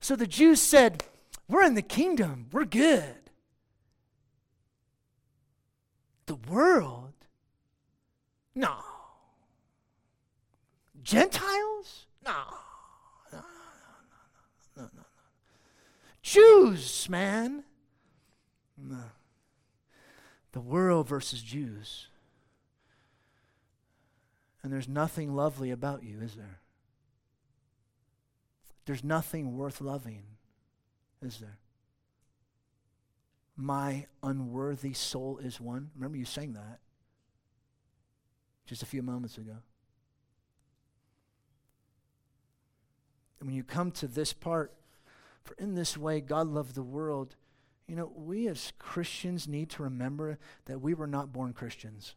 So 0.00 0.16
the 0.16 0.26
Jews 0.26 0.60
said, 0.60 1.04
We're 1.48 1.62
in 1.62 1.74
the 1.74 1.82
kingdom, 1.82 2.48
we're 2.52 2.64
good. 2.64 3.14
The 6.26 6.34
world? 6.34 7.12
No. 8.56 8.74
Gentiles? 11.04 12.06
No. 12.24 12.32
No, 13.32 13.38
no, 13.38 13.38
no, 13.38 13.42
no, 14.76 14.82
no, 14.82 14.90
no. 14.96 15.02
Jews, 16.20 17.08
man. 17.08 17.62
No. 18.76 19.04
The 20.56 20.62
world 20.62 21.06
versus 21.06 21.42
Jews. 21.42 22.06
And 24.62 24.72
there's 24.72 24.88
nothing 24.88 25.34
lovely 25.34 25.70
about 25.70 26.02
you, 26.02 26.22
is 26.22 26.34
there? 26.34 26.60
There's 28.86 29.04
nothing 29.04 29.58
worth 29.58 29.82
loving, 29.82 30.22
is 31.20 31.40
there? 31.40 31.58
My 33.54 34.06
unworthy 34.22 34.94
soul 34.94 35.36
is 35.36 35.60
one. 35.60 35.90
Remember, 35.94 36.16
you 36.16 36.24
sang 36.24 36.54
that 36.54 36.78
just 38.64 38.82
a 38.82 38.86
few 38.86 39.02
moments 39.02 39.36
ago. 39.36 39.58
And 43.40 43.46
when 43.46 43.54
you 43.54 43.62
come 43.62 43.90
to 43.90 44.08
this 44.08 44.32
part, 44.32 44.72
for 45.44 45.52
in 45.58 45.74
this 45.74 45.98
way 45.98 46.22
God 46.22 46.46
loved 46.46 46.74
the 46.74 46.82
world, 46.82 47.36
you 47.86 47.94
know, 47.94 48.10
we 48.14 48.48
as 48.48 48.72
Christians 48.78 49.46
need 49.46 49.70
to 49.70 49.82
remember 49.82 50.38
that 50.64 50.80
we 50.80 50.94
were 50.94 51.06
not 51.06 51.32
born 51.32 51.52
Christians. 51.52 52.14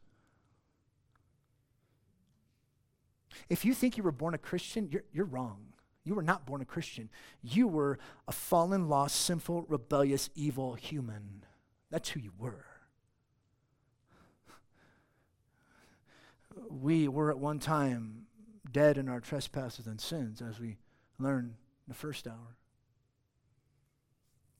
If 3.50 3.64
you 3.64 3.74
think 3.74 3.98
you 3.98 4.04
were 4.04 4.12
born 4.12 4.34
a 4.34 4.40
Christian, 4.40 4.90
you're, 4.92 5.04
you're 5.12 5.26
wrong. 5.26 5.68
You 6.04 6.16
were 6.16 6.24
not 6.24 6.46
born 6.46 6.62
a 6.62 6.66
Christian. 6.66 7.10
You 7.42 7.68
were 7.68 8.00
a 8.28 8.32
fallen, 8.32 8.90
lost, 8.90 9.16
sinful, 9.16 9.66
rebellious, 9.68 10.30
evil 10.34 10.74
human. 10.74 11.44
That's 11.92 12.10
who 12.10 12.20
you 12.20 12.32
were. 12.38 12.66
We 16.70 17.08
were 17.08 17.30
at 17.30 17.38
one 17.38 17.60
time 17.60 18.26
dead 18.72 18.98
in 18.98 19.08
our 19.08 19.20
trespasses 19.20 19.88
and 19.88 20.02
sins, 20.02 20.42
as 20.42 20.60
we 20.60 20.78
learned 21.20 21.50
in 21.50 21.90
the 21.90 21.94
first 21.94 22.28
hour. 22.28 22.58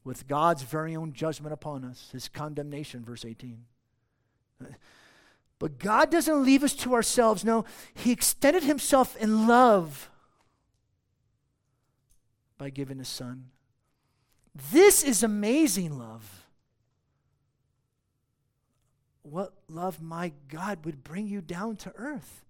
With 0.04 0.28
God's 0.28 0.64
very 0.64 0.96
own 0.96 1.14
judgment 1.14 1.54
upon 1.54 1.84
us, 1.84 2.10
his 2.12 2.28
condemnation, 2.28 3.04
verse 3.04 3.26
18. 3.26 3.66
But 5.60 5.78
God 5.78 6.10
doesn't 6.10 6.44
leave 6.44 6.64
us 6.64 6.74
to 6.76 6.94
ourselves. 6.94 7.44
No, 7.44 7.66
he 7.94 8.12
extended 8.12 8.64
himself 8.64 9.18
in 9.18 9.48
love 9.48 10.10
by 12.58 12.70
giving 12.70 12.98
his 12.98 13.10
son. 13.10 13.50
This 14.72 15.04
is 15.04 15.22
amazing 15.22 16.00
love. 16.00 16.46
What 19.22 19.54
love, 19.68 20.02
my 20.02 20.32
God, 20.48 20.86
would 20.86 21.04
bring 21.04 21.28
you 21.28 21.42
down 21.42 21.76
to 21.78 21.94
earth? 21.96 22.46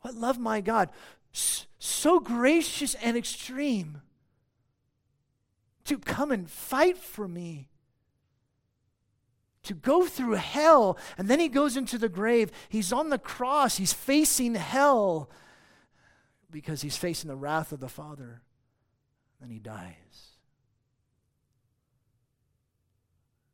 What 0.00 0.14
love, 0.14 0.38
my 0.38 0.60
God, 0.60 0.90
so 1.32 2.20
gracious 2.20 2.94
and 2.94 3.16
extreme 3.16 4.02
to 5.88 5.98
come 5.98 6.30
and 6.30 6.48
fight 6.48 6.98
for 6.98 7.26
me, 7.26 7.68
to 9.62 9.74
go 9.74 10.06
through 10.06 10.34
hell. 10.34 10.98
And 11.16 11.28
then 11.28 11.40
he 11.40 11.48
goes 11.48 11.76
into 11.76 11.98
the 11.98 12.08
grave. 12.08 12.50
He's 12.68 12.92
on 12.92 13.08
the 13.08 13.18
cross, 13.18 13.76
he's 13.76 13.92
facing 13.92 14.54
hell 14.54 15.30
because 16.50 16.82
he's 16.82 16.96
facing 16.96 17.28
the 17.28 17.36
wrath 17.36 17.72
of 17.72 17.80
the 17.80 17.88
Father. 17.88 18.42
Then 19.40 19.50
he 19.50 19.58
dies. 19.58 19.94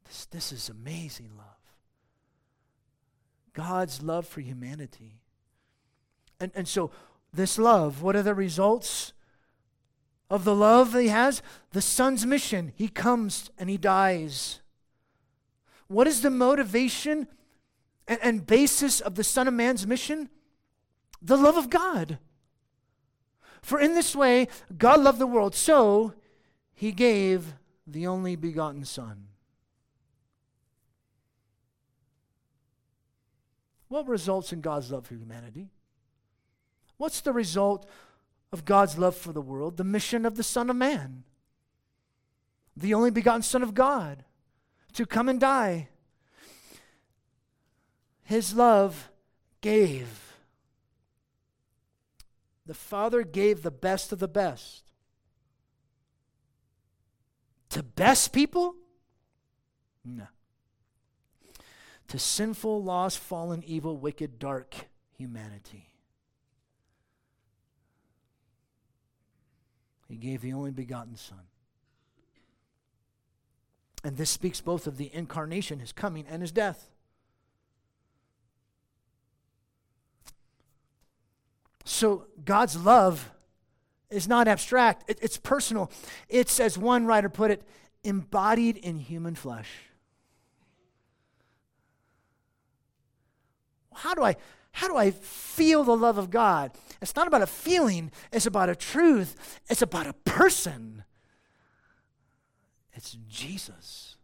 This, 0.04 0.26
this 0.26 0.52
is 0.52 0.68
amazing 0.68 1.30
love. 1.36 1.46
God's 3.52 4.02
love 4.02 4.26
for 4.26 4.40
humanity. 4.40 5.20
And, 6.40 6.50
and 6.54 6.66
so, 6.66 6.90
this 7.32 7.58
love, 7.58 8.02
what 8.02 8.16
are 8.16 8.22
the 8.22 8.34
results 8.34 9.12
of 10.30 10.44
the 10.44 10.54
love 10.54 10.94
he 10.94 11.08
has? 11.08 11.42
The 11.72 11.82
Son's 11.82 12.26
mission. 12.26 12.72
He 12.74 12.88
comes 12.88 13.50
and 13.58 13.68
he 13.68 13.76
dies. 13.76 14.60
What 15.88 16.06
is 16.06 16.22
the 16.22 16.30
motivation 16.30 17.28
and, 18.08 18.18
and 18.22 18.46
basis 18.46 19.00
of 19.00 19.14
the 19.14 19.24
Son 19.24 19.48
of 19.48 19.54
Man's 19.54 19.86
mission? 19.86 20.30
The 21.20 21.36
love 21.36 21.56
of 21.56 21.70
God. 21.70 22.18
For 23.62 23.80
in 23.80 23.94
this 23.94 24.14
way, 24.14 24.48
God 24.76 25.00
loved 25.00 25.18
the 25.18 25.26
world, 25.26 25.54
so 25.54 26.12
he 26.74 26.92
gave 26.92 27.54
the 27.86 28.06
only 28.06 28.36
begotten 28.36 28.84
Son. 28.84 29.28
What 33.88 34.08
results 34.08 34.52
in 34.52 34.60
God's 34.60 34.90
love 34.90 35.06
for 35.06 35.14
humanity? 35.14 35.70
What's 36.96 37.20
the 37.20 37.32
result 37.32 37.88
of 38.54 38.64
God's 38.64 38.96
love 38.96 39.14
for 39.14 39.34
the 39.34 39.42
world? 39.42 39.76
The 39.76 39.84
mission 39.84 40.24
of 40.24 40.36
the 40.36 40.42
Son 40.42 40.70
of 40.70 40.76
Man, 40.76 41.24
the 42.74 42.94
only 42.94 43.10
begotten 43.10 43.42
Son 43.42 43.62
of 43.62 43.74
God, 43.74 44.24
to 44.94 45.04
come 45.04 45.28
and 45.28 45.38
die. 45.38 45.88
His 48.22 48.54
love 48.54 49.10
gave 49.60 50.24
the 52.66 52.74
Father 52.74 53.22
gave 53.22 53.62
the 53.62 53.70
best 53.70 54.12
of 54.12 54.18
the 54.18 54.28
best. 54.28 54.84
To 57.70 57.82
best 57.82 58.32
people? 58.32 58.76
No. 60.04 60.26
To 62.08 62.18
sinful, 62.18 62.82
lost, 62.82 63.18
fallen, 63.18 63.62
evil, 63.64 63.96
wicked, 63.96 64.38
dark 64.38 64.74
humanity. 65.18 65.93
He 70.14 70.20
gave 70.20 70.42
the 70.42 70.52
only 70.52 70.70
begotten 70.70 71.16
Son. 71.16 71.40
And 74.04 74.16
this 74.16 74.30
speaks 74.30 74.60
both 74.60 74.86
of 74.86 74.96
the 74.96 75.10
incarnation, 75.12 75.80
his 75.80 75.90
coming, 75.90 76.24
and 76.30 76.40
his 76.40 76.52
death. 76.52 76.88
So 81.84 82.26
God's 82.44 82.76
love 82.76 83.32
is 84.08 84.28
not 84.28 84.46
abstract, 84.46 85.10
it, 85.10 85.18
it's 85.20 85.36
personal. 85.36 85.90
It's, 86.28 86.60
as 86.60 86.78
one 86.78 87.06
writer 87.06 87.28
put 87.28 87.50
it, 87.50 87.64
embodied 88.04 88.76
in 88.76 89.00
human 89.00 89.34
flesh. 89.34 89.68
How 93.92 94.14
do 94.14 94.22
I 94.22 94.36
how 94.74 94.88
do 94.88 94.96
I 94.96 95.12
feel 95.12 95.84
the 95.84 95.96
love 95.96 96.18
of 96.18 96.30
God? 96.30 96.72
It's 97.00 97.14
not 97.14 97.28
about 97.28 97.42
a 97.42 97.46
feeling, 97.46 98.10
it's 98.32 98.46
about 98.46 98.68
a 98.68 98.74
truth, 98.74 99.60
it's 99.70 99.82
about 99.82 100.08
a 100.08 100.12
person. 100.12 101.04
It's 102.92 103.16
Jesus. 103.28 104.16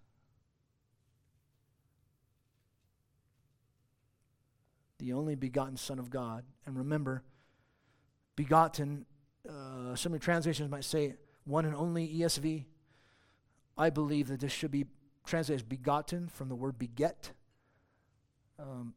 The 4.99 5.13
only 5.13 5.37
begotten 5.37 5.77
Son 5.77 6.01
of 6.01 6.11
God. 6.11 6.45
And 6.67 6.77
remember, 6.77 7.23
begotten. 8.35 9.07
Uh, 9.49 9.95
some 9.95 10.19
translations 10.19 10.69
might 10.69 10.85
say 10.85 11.15
one 11.45 11.65
and 11.65 11.77
only 11.77 12.09
ESV. 12.09 12.65
I 13.79 13.91
believe 13.91 14.29
that 14.29 14.41
this 14.41 14.53
should 14.53 14.73
be 14.73 14.87
translated 15.25 15.61
as 15.61 15.63
begotten 15.63 16.29
from 16.29 16.49
the 16.49 16.57
word 16.57 16.77
beget. 16.77 17.31
Um, 18.59 18.95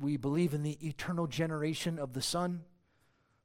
we 0.00 0.16
believe 0.16 0.54
in 0.54 0.62
the 0.62 0.78
eternal 0.86 1.26
generation 1.26 1.98
of 1.98 2.12
the 2.12 2.22
Son. 2.22 2.62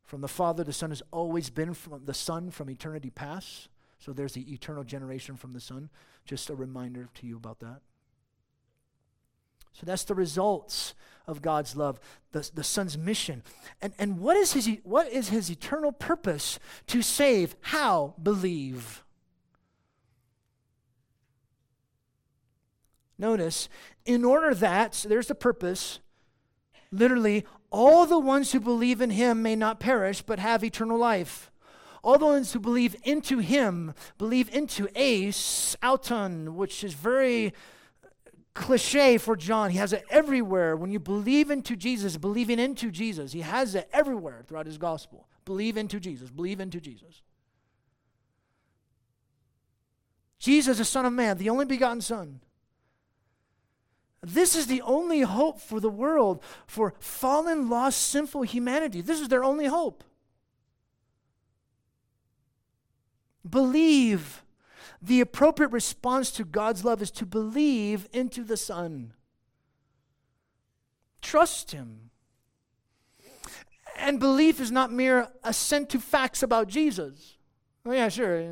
From 0.03 0.21
the 0.21 0.27
Father, 0.27 0.63
the 0.63 0.73
Son 0.73 0.91
has 0.91 1.03
always 1.11 1.49
been 1.49 1.73
from 1.73 2.05
the 2.05 2.13
Son 2.13 2.51
from 2.51 2.69
eternity 2.69 3.09
past. 3.09 3.69
So 3.99 4.13
there's 4.13 4.33
the 4.33 4.53
eternal 4.53 4.83
generation 4.83 5.35
from 5.35 5.53
the 5.53 5.59
Son. 5.59 5.89
Just 6.25 6.49
a 6.49 6.55
reminder 6.55 7.09
to 7.15 7.27
you 7.27 7.35
about 7.35 7.59
that. 7.59 7.81
So 9.73 9.85
that's 9.85 10.05
the 10.05 10.15
results 10.15 10.95
of 11.27 11.41
God's 11.41 11.75
love, 11.75 11.99
the, 12.31 12.49
the 12.53 12.63
Son's 12.63 12.97
mission. 12.97 13.43
And, 13.81 13.93
and 13.99 14.19
what, 14.19 14.35
is 14.37 14.53
his, 14.53 14.69
what 14.83 15.11
is 15.11 15.29
his 15.29 15.51
eternal 15.51 15.91
purpose 15.91 16.57
to 16.87 17.01
save? 17.01 17.55
How? 17.61 18.15
Believe. 18.21 19.03
Notice, 23.19 23.67
in 24.05 24.23
order 24.23 24.53
that, 24.55 24.95
so 24.95 25.09
there's 25.09 25.27
the 25.27 25.35
purpose, 25.35 25.99
literally, 26.91 27.45
all 27.69 28.05
the 28.05 28.19
ones 28.19 28.51
who 28.51 28.59
believe 28.59 29.01
in 29.01 29.09
him 29.09 29.41
may 29.41 29.55
not 29.55 29.79
perish, 29.79 30.21
but 30.21 30.39
have 30.39 30.63
eternal 30.63 30.97
life. 30.97 31.51
All 32.03 32.17
the 32.17 32.25
ones 32.25 32.53
who 32.53 32.59
believe 32.59 32.95
into 33.03 33.39
him, 33.39 33.93
believe 34.17 34.53
into 34.55 34.87
eis, 34.97 35.75
auton, 35.83 36.55
which 36.55 36.83
is 36.83 36.93
very 36.93 37.53
cliche 38.53 39.17
for 39.17 39.35
John. 39.35 39.71
He 39.71 39.77
has 39.77 39.93
it 39.93 40.05
everywhere. 40.09 40.75
When 40.75 40.91
you 40.91 40.99
believe 40.99 41.51
into 41.51 41.75
Jesus, 41.75 42.17
believing 42.17 42.59
into 42.59 42.91
Jesus, 42.91 43.33
he 43.33 43.41
has 43.41 43.75
it 43.75 43.89
everywhere 43.91 44.43
throughout 44.47 44.65
his 44.65 44.77
gospel. 44.77 45.27
Believe 45.45 45.77
into 45.77 45.99
Jesus, 45.99 46.29
believe 46.29 46.59
into 46.59 46.79
Jesus. 46.79 47.21
Jesus, 50.39 50.77
the 50.77 50.85
Son 50.85 51.05
of 51.05 51.13
Man, 51.13 51.37
the 51.37 51.49
only 51.49 51.65
begotten 51.65 52.01
Son. 52.01 52.41
This 54.21 54.55
is 54.55 54.67
the 54.67 54.81
only 54.81 55.21
hope 55.21 55.61
for 55.61 55.79
the 55.79 55.89
world, 55.89 56.41
for 56.65 56.95
fallen, 56.99 57.69
lost, 57.69 58.01
sinful 58.01 58.41
humanity. 58.43 59.01
This 59.01 59.21
is 59.21 59.27
their 59.27 59.43
only 59.43 59.67
hope. 59.67 60.03
Believe 63.47 64.43
the 65.01 65.21
appropriate 65.21 65.71
response 65.71 66.31
to 66.31 66.43
God's 66.43 66.83
love 66.83 67.01
is 67.01 67.11
to 67.11 67.25
believe 67.25 68.07
into 68.11 68.43
the 68.43 68.57
Son. 68.57 69.13
Trust 71.21 71.71
Him. 71.71 72.09
And 73.99 74.19
belief 74.19 74.59
is 74.59 74.71
not 74.71 74.91
mere 74.91 75.29
assent 75.43 75.89
to 75.89 75.99
facts 75.99 76.43
about 76.43 76.67
Jesus. 76.67 77.37
Oh, 77.85 77.91
yeah, 77.91 78.09
sure. 78.09 78.43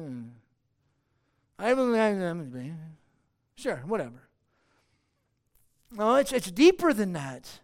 I 1.59 1.73
believe. 1.73 2.73
Sure, 3.55 3.83
whatever. 3.85 4.24
No, 5.95 6.15
it's, 6.15 6.33
it's 6.33 6.51
deeper 6.51 6.93
than 6.93 7.13
that. 7.13 7.59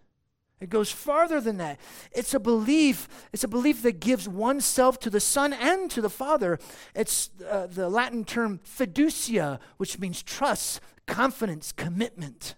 It 0.62 0.70
goes 0.70 0.92
farther 0.92 1.42
than 1.42 1.58
that. 1.58 1.80
It's 2.12 2.34
a 2.36 2.40
belief. 2.40 3.08
It's 3.34 3.44
a 3.44 3.48
belief 3.48 3.82
that 3.82 4.00
gives 4.00 4.30
oneself 4.30 5.00
to 5.00 5.10
the 5.10 5.20
Son 5.20 5.54
and 5.54 5.90
to 5.90 6.02
the 6.02 6.10
Father. 6.10 6.60
It's 6.96 7.32
uh, 7.50 7.68
the 7.68 7.90
Latin 7.90 8.24
term 8.24 8.60
fiducia, 8.64 9.60
which 9.78 9.98
means 9.98 10.22
trust, 10.22 10.80
confidence, 11.08 11.72
commitment. 11.72 12.56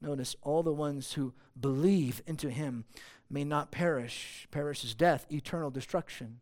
Notice 0.00 0.34
all 0.42 0.64
the 0.64 0.72
ones 0.72 1.12
who 1.12 1.32
believe 1.58 2.20
into 2.26 2.50
him 2.50 2.84
may 3.30 3.44
not 3.44 3.70
perish. 3.70 4.48
Perish 4.50 4.84
is 4.84 4.94
death, 4.94 5.26
eternal 5.30 5.70
destruction. 5.70 6.40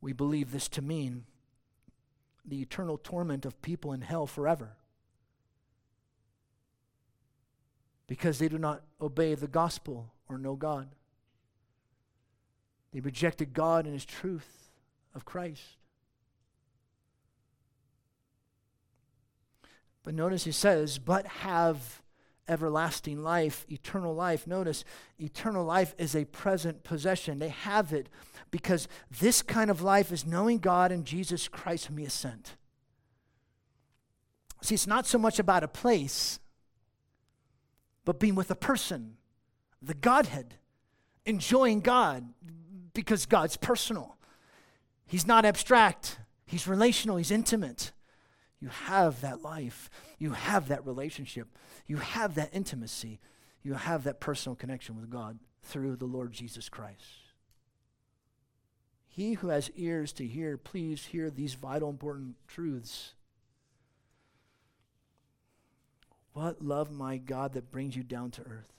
We 0.00 0.12
believe 0.12 0.50
this 0.50 0.68
to 0.70 0.82
mean 0.82 1.24
the 2.44 2.62
eternal 2.62 2.98
torment 2.98 3.44
of 3.44 3.60
people 3.62 3.92
in 3.92 4.02
hell 4.02 4.26
forever. 4.26 4.76
because 8.10 8.40
they 8.40 8.48
do 8.48 8.58
not 8.58 8.82
obey 9.00 9.36
the 9.36 9.46
gospel 9.46 10.12
or 10.28 10.36
know 10.36 10.56
God. 10.56 10.88
They 12.92 12.98
rejected 12.98 13.54
God 13.54 13.84
and 13.84 13.94
His 13.94 14.04
truth 14.04 14.72
of 15.14 15.24
Christ. 15.24 15.62
But 20.02 20.14
notice 20.14 20.42
he 20.42 20.50
says, 20.50 20.98
but 20.98 21.24
have 21.24 22.02
everlasting 22.50 23.22
life, 23.22 23.64
eternal 23.70 24.14
life. 24.14 24.46
Notice, 24.46 24.84
eternal 25.18 25.64
life 25.64 25.94
is 25.96 26.14
a 26.14 26.24
present 26.26 26.82
possession. 26.82 27.38
They 27.38 27.48
have 27.48 27.92
it 27.92 28.08
because 28.50 28.88
this 29.20 29.40
kind 29.40 29.70
of 29.70 29.80
life 29.80 30.12
is 30.12 30.26
knowing 30.26 30.58
God 30.58 30.90
and 30.92 31.04
Jesus 31.04 31.48
Christ 31.48 31.86
whom 31.86 31.98
He 31.98 32.04
has 32.04 32.12
sent. 32.12 32.56
See, 34.62 34.74
it's 34.74 34.86
not 34.86 35.06
so 35.06 35.16
much 35.16 35.38
about 35.38 35.62
a 35.62 35.68
place 35.68 36.40
but 38.04 38.18
being 38.18 38.34
with 38.34 38.50
a 38.50 38.56
person, 38.56 39.16
the 39.80 39.94
Godhead, 39.94 40.56
enjoying 41.24 41.80
God 41.80 42.24
because 42.92 43.26
God's 43.26 43.56
personal. 43.56 44.16
He's 45.06 45.26
not 45.26 45.44
abstract, 45.44 46.18
He's 46.46 46.66
relational, 46.66 47.16
He's 47.16 47.30
intimate. 47.30 47.92
You 48.60 48.68
have 48.68 49.22
that 49.22 49.42
life, 49.42 49.88
you 50.18 50.32
have 50.32 50.68
that 50.68 50.86
relationship, 50.86 51.48
you 51.86 51.96
have 51.96 52.34
that 52.34 52.50
intimacy, 52.52 53.20
you 53.62 53.74
have 53.74 54.04
that 54.04 54.20
personal 54.20 54.54
connection 54.54 54.96
with 54.96 55.08
God 55.08 55.38
through 55.62 55.96
the 55.96 56.06
Lord 56.06 56.32
Jesus 56.32 56.68
Christ. 56.68 57.04
He 59.08 59.34
who 59.34 59.48
has 59.48 59.70
ears 59.74 60.12
to 60.14 60.26
hear, 60.26 60.56
please 60.56 61.06
hear 61.06 61.30
these 61.30 61.54
vital, 61.54 61.90
important 61.90 62.36
truths. 62.46 63.14
What 66.32 66.62
love, 66.62 66.90
my 66.90 67.16
God, 67.16 67.54
that 67.54 67.70
brings 67.70 67.96
you 67.96 68.02
down 68.02 68.30
to 68.32 68.42
earth. 68.42 68.72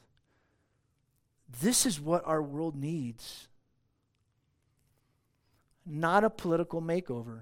This 1.60 1.86
is 1.86 2.00
what 2.00 2.26
our 2.26 2.42
world 2.42 2.76
needs. 2.76 3.50
Not 5.86 6.24
a 6.24 6.30
political 6.30 6.82
makeover. 6.82 7.42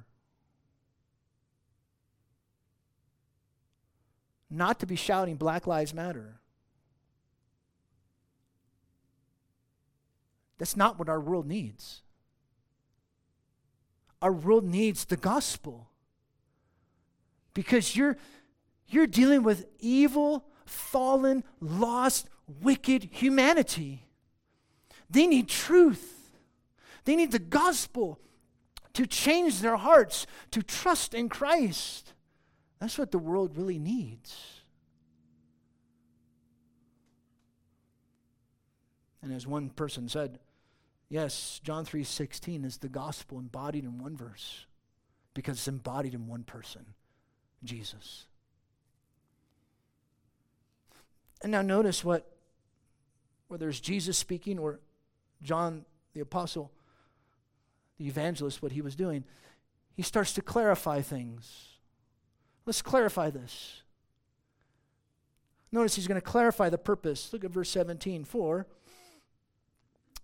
Not 4.49 4.79
to 4.79 4.85
be 4.85 4.95
shouting 4.95 5.35
Black 5.35 5.67
Lives 5.67 5.93
Matter. 5.93 6.39
That's 10.57 10.75
not 10.75 10.99
what 10.99 11.09
our 11.09 11.19
world 11.19 11.47
needs. 11.47 12.01
Our 14.21 14.33
world 14.33 14.65
needs 14.65 15.05
the 15.05 15.17
gospel. 15.17 15.89
Because 17.53 17.95
you're, 17.95 18.17
you're 18.87 19.07
dealing 19.07 19.43
with 19.43 19.65
evil, 19.79 20.45
fallen, 20.65 21.43
lost, 21.61 22.29
wicked 22.61 23.09
humanity. 23.11 24.07
They 25.09 25.27
need 25.27 25.47
truth, 25.47 26.31
they 27.05 27.15
need 27.15 27.31
the 27.31 27.39
gospel 27.39 28.19
to 28.93 29.07
change 29.07 29.61
their 29.61 29.77
hearts, 29.77 30.27
to 30.51 30.61
trust 30.61 31.13
in 31.13 31.29
Christ. 31.29 32.13
That's 32.79 32.97
what 32.97 33.11
the 33.11 33.19
world 33.19 33.57
really 33.57 33.77
needs. 33.79 34.61
And 39.21 39.33
as 39.33 39.45
one 39.45 39.69
person 39.69 40.07
said, 40.07 40.39
yes, 41.09 41.59
John 41.63 41.85
3:16 41.85 42.63
is 42.63 42.77
the 42.77 42.87
gospel 42.87 43.37
embodied 43.37 43.83
in 43.83 43.99
one 43.99 44.15
verse 44.15 44.65
because 45.33 45.57
it's 45.57 45.67
embodied 45.67 46.13
in 46.13 46.27
one 46.27 46.43
person, 46.43 46.85
Jesus. 47.63 48.27
And 51.41 51.51
now 51.51 51.61
notice 51.61 52.03
what 52.03 52.31
whether 53.49 53.67
it's 53.67 53.79
Jesus 53.79 54.17
speaking 54.17 54.59
or 54.59 54.79
John 55.41 55.85
the 56.13 56.21
apostle, 56.21 56.71
the 57.97 58.07
evangelist 58.07 58.61
what 58.61 58.71
he 58.71 58.81
was 58.81 58.95
doing, 58.95 59.25
he 59.95 60.01
starts 60.01 60.33
to 60.33 60.41
clarify 60.41 61.01
things. 61.01 61.68
Let's 62.65 62.81
clarify 62.81 63.29
this. 63.29 63.81
Notice 65.71 65.95
he's 65.95 66.07
going 66.07 66.19
to 66.19 66.25
clarify 66.25 66.69
the 66.69 66.77
purpose. 66.77 67.31
Look 67.31 67.43
at 67.43 67.51
verse 67.51 67.69
17. 67.69 68.23
For 68.23 68.65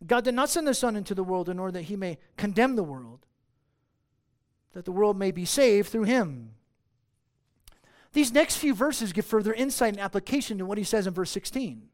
God 0.06 0.24
did 0.24 0.36
not 0.36 0.50
send 0.50 0.68
the 0.68 0.74
Son 0.74 0.96
into 0.96 1.16
the 1.16 1.24
world 1.24 1.50
in 1.50 1.60
order 1.60 1.74
that 1.74 1.84
he 1.84 1.96
may 1.96 2.18
condemn 2.38 2.76
the 2.76 2.84
world, 2.84 3.26
that 4.74 4.86
the 4.86 4.92
world 4.92 5.18
may 5.18 5.32
be 5.32 5.46
saved 5.46 5.90
through 5.90 6.04
him. 6.04 6.52
These 8.14 8.32
next 8.32 8.58
few 8.58 8.74
verses 8.74 9.14
give 9.14 9.26
further 9.26 9.54
insight 9.54 9.94
and 9.94 10.00
application 10.00 10.58
to 10.58 10.66
what 10.66 10.78
he 10.78 10.84
says 10.84 11.06
in 11.06 11.14
verse 11.14 11.32
16, 11.32 11.90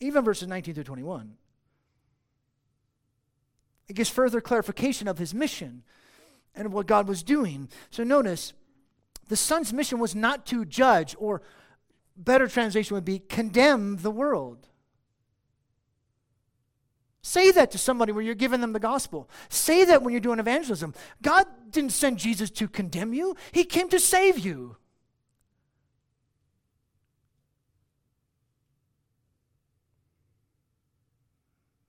even 0.00 0.24
verses 0.24 0.48
19 0.48 0.74
through 0.74 0.84
21. 0.84 1.36
It 3.88 3.96
gives 3.96 4.10
further 4.10 4.40
clarification 4.40 5.08
of 5.08 5.18
his 5.18 5.32
mission 5.32 5.82
and 6.54 6.66
of 6.66 6.74
what 6.74 6.86
God 6.86 7.08
was 7.08 7.22
doing. 7.22 7.68
So 7.90 8.04
notice, 8.04 8.52
the 9.28 9.36
Son's 9.36 9.72
mission 9.72 9.98
was 9.98 10.14
not 10.14 10.46
to 10.46 10.64
judge, 10.64 11.14
or 11.18 11.42
better 12.16 12.48
translation 12.48 12.94
would 12.94 13.04
be 13.04 13.18
condemn 13.18 13.98
the 13.98 14.10
world. 14.10 14.68
Say 17.22 17.50
that 17.50 17.70
to 17.72 17.78
somebody 17.78 18.10
when 18.10 18.24
you're 18.24 18.34
giving 18.34 18.60
them 18.60 18.72
the 18.72 18.80
gospel. 18.80 19.28
Say 19.50 19.84
that 19.84 20.02
when 20.02 20.12
you're 20.12 20.20
doing 20.20 20.38
evangelism. 20.38 20.94
God 21.20 21.46
didn't 21.70 21.92
send 21.92 22.18
Jesus 22.18 22.50
to 22.52 22.68
condemn 22.68 23.12
you, 23.12 23.36
He 23.52 23.64
came 23.64 23.88
to 23.90 24.00
save 24.00 24.38
you. 24.38 24.76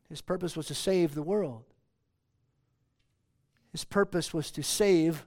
His 0.10 0.21
purpose 0.21 0.58
was 0.58 0.65
to 0.67 0.75
save 0.75 1.13
the 1.13 1.21
world. 1.21 1.63
His 3.71 3.86
purpose 3.86 4.34
was 4.34 4.49
to 4.52 4.63
save 4.63 5.25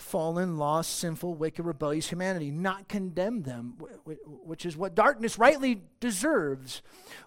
fallen, 0.00 0.56
lost, 0.56 0.98
sinful, 0.98 1.34
wicked, 1.34 1.64
rebellious 1.64 2.08
humanity, 2.08 2.50
not 2.50 2.88
condemn 2.88 3.42
them, 3.42 3.74
which 4.24 4.64
is 4.66 4.76
what 4.76 4.94
darkness 4.94 5.38
rightly 5.38 5.82
deserves. 6.00 6.82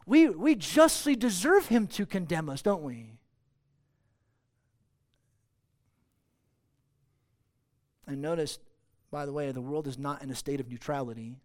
We, 0.06 0.30
we 0.30 0.56
justly 0.56 1.16
deserve 1.16 1.68
him 1.68 1.88
to 1.88 2.06
condemn 2.06 2.50
us, 2.50 2.62
don't 2.62 2.84
we? 2.84 3.12
And 8.06 8.22
notice, 8.22 8.60
by 9.12 9.26
the 9.26 9.34
way, 9.34 9.52
the 9.52 9.62
world 9.62 9.88
is 9.88 9.98
not 9.98 10.22
in 10.22 10.30
a 10.30 10.36
state 10.36 10.60
of 10.60 10.70
neutrality. 10.70 11.38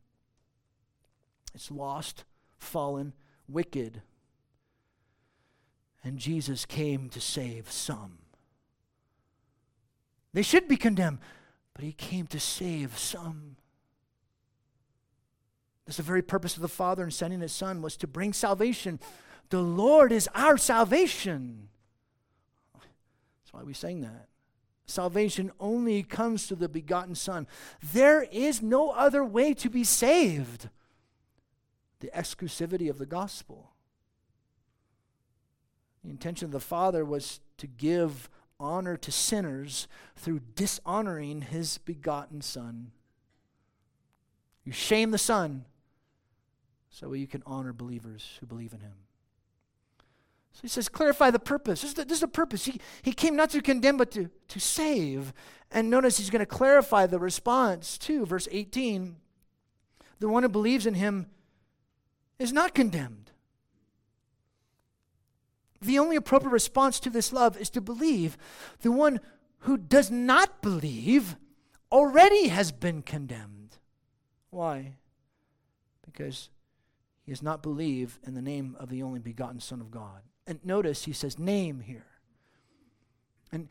It's 1.54 1.70
lost, 1.70 2.24
fallen, 2.58 3.12
wicked. 3.48 4.02
And 6.02 6.18
Jesus 6.18 6.66
came 6.66 7.08
to 7.10 7.20
save 7.20 7.70
some. 7.70 8.18
They 10.32 10.42
should 10.42 10.68
be 10.68 10.76
condemned, 10.76 11.18
but 11.74 11.84
he 11.84 11.92
came 11.92 12.26
to 12.28 12.40
save 12.40 12.98
some. 12.98 13.56
That's 15.86 15.96
the 15.96 16.02
very 16.02 16.22
purpose 16.22 16.54
of 16.54 16.62
the 16.62 16.68
Father 16.68 17.04
in 17.04 17.10
sending 17.10 17.40
his 17.40 17.52
Son 17.52 17.80
was 17.80 17.96
to 17.96 18.06
bring 18.06 18.34
salvation. 18.34 19.00
The 19.48 19.62
Lord 19.62 20.12
is 20.12 20.28
our 20.34 20.58
salvation. 20.58 21.68
That's 22.74 23.52
why 23.52 23.62
we 23.62 23.72
sing 23.72 24.02
that. 24.02 24.28
Salvation 24.84 25.50
only 25.58 26.02
comes 26.02 26.46
through 26.46 26.58
the 26.58 26.68
begotten 26.68 27.14
Son. 27.14 27.46
There 27.92 28.22
is 28.30 28.60
no 28.60 28.90
other 28.90 29.24
way 29.24 29.54
to 29.54 29.70
be 29.70 29.84
saved. 29.84 30.68
The 32.00 32.10
exclusivity 32.14 32.90
of 32.90 32.98
the 32.98 33.06
gospel. 33.06 33.72
The 36.04 36.10
intention 36.10 36.46
of 36.46 36.52
the 36.52 36.60
Father 36.60 37.04
was 37.04 37.40
to 37.56 37.66
give 37.66 38.30
honor 38.60 38.96
to 38.96 39.12
sinners 39.12 39.88
through 40.16 40.40
dishonoring 40.54 41.42
his 41.42 41.78
begotten 41.78 42.40
Son. 42.40 42.92
You 44.64 44.72
shame 44.72 45.10
the 45.10 45.18
Son 45.18 45.64
so 46.90 47.12
you 47.12 47.26
can 47.26 47.42
honor 47.46 47.72
believers 47.72 48.38
who 48.40 48.46
believe 48.46 48.72
in 48.72 48.80
him. 48.80 48.94
So 50.52 50.62
he 50.62 50.68
says, 50.68 50.88
clarify 50.88 51.30
the 51.30 51.38
purpose. 51.38 51.82
This 51.82 51.90
is 51.90 51.94
the, 51.94 52.04
this 52.04 52.16
is 52.16 52.22
the 52.22 52.28
purpose. 52.28 52.64
He, 52.64 52.80
he 53.02 53.12
came 53.12 53.36
not 53.36 53.50
to 53.50 53.62
condemn, 53.62 53.96
but 53.96 54.10
to, 54.12 54.28
to 54.48 54.58
save. 54.58 55.32
And 55.70 55.88
notice 55.88 56.18
he's 56.18 56.30
going 56.30 56.40
to 56.40 56.46
clarify 56.46 57.06
the 57.06 57.18
response 57.18 57.96
too. 57.96 58.26
Verse 58.26 58.48
18 58.50 59.16
the 60.20 60.28
one 60.28 60.42
who 60.42 60.48
believes 60.48 60.86
in 60.86 60.94
him 60.94 61.26
is 62.38 62.52
not 62.52 62.74
condemned. 62.74 63.27
The 65.80 65.98
only 65.98 66.16
appropriate 66.16 66.52
response 66.52 66.98
to 67.00 67.10
this 67.10 67.32
love 67.32 67.56
is 67.56 67.70
to 67.70 67.80
believe. 67.80 68.36
The 68.80 68.92
one 68.92 69.20
who 69.60 69.76
does 69.76 70.10
not 70.10 70.62
believe 70.62 71.36
already 71.90 72.48
has 72.48 72.72
been 72.72 73.02
condemned. 73.02 73.76
Why? 74.50 74.94
Because 76.04 76.50
he 77.24 77.32
has 77.32 77.42
not 77.42 77.62
believed 77.62 78.18
in 78.26 78.34
the 78.34 78.42
name 78.42 78.76
of 78.78 78.88
the 78.88 79.02
only 79.02 79.20
begotten 79.20 79.60
Son 79.60 79.80
of 79.80 79.90
God. 79.90 80.22
And 80.46 80.58
notice 80.64 81.04
he 81.04 81.12
says 81.12 81.38
name 81.38 81.80
here. 81.80 82.06
And 83.52 83.68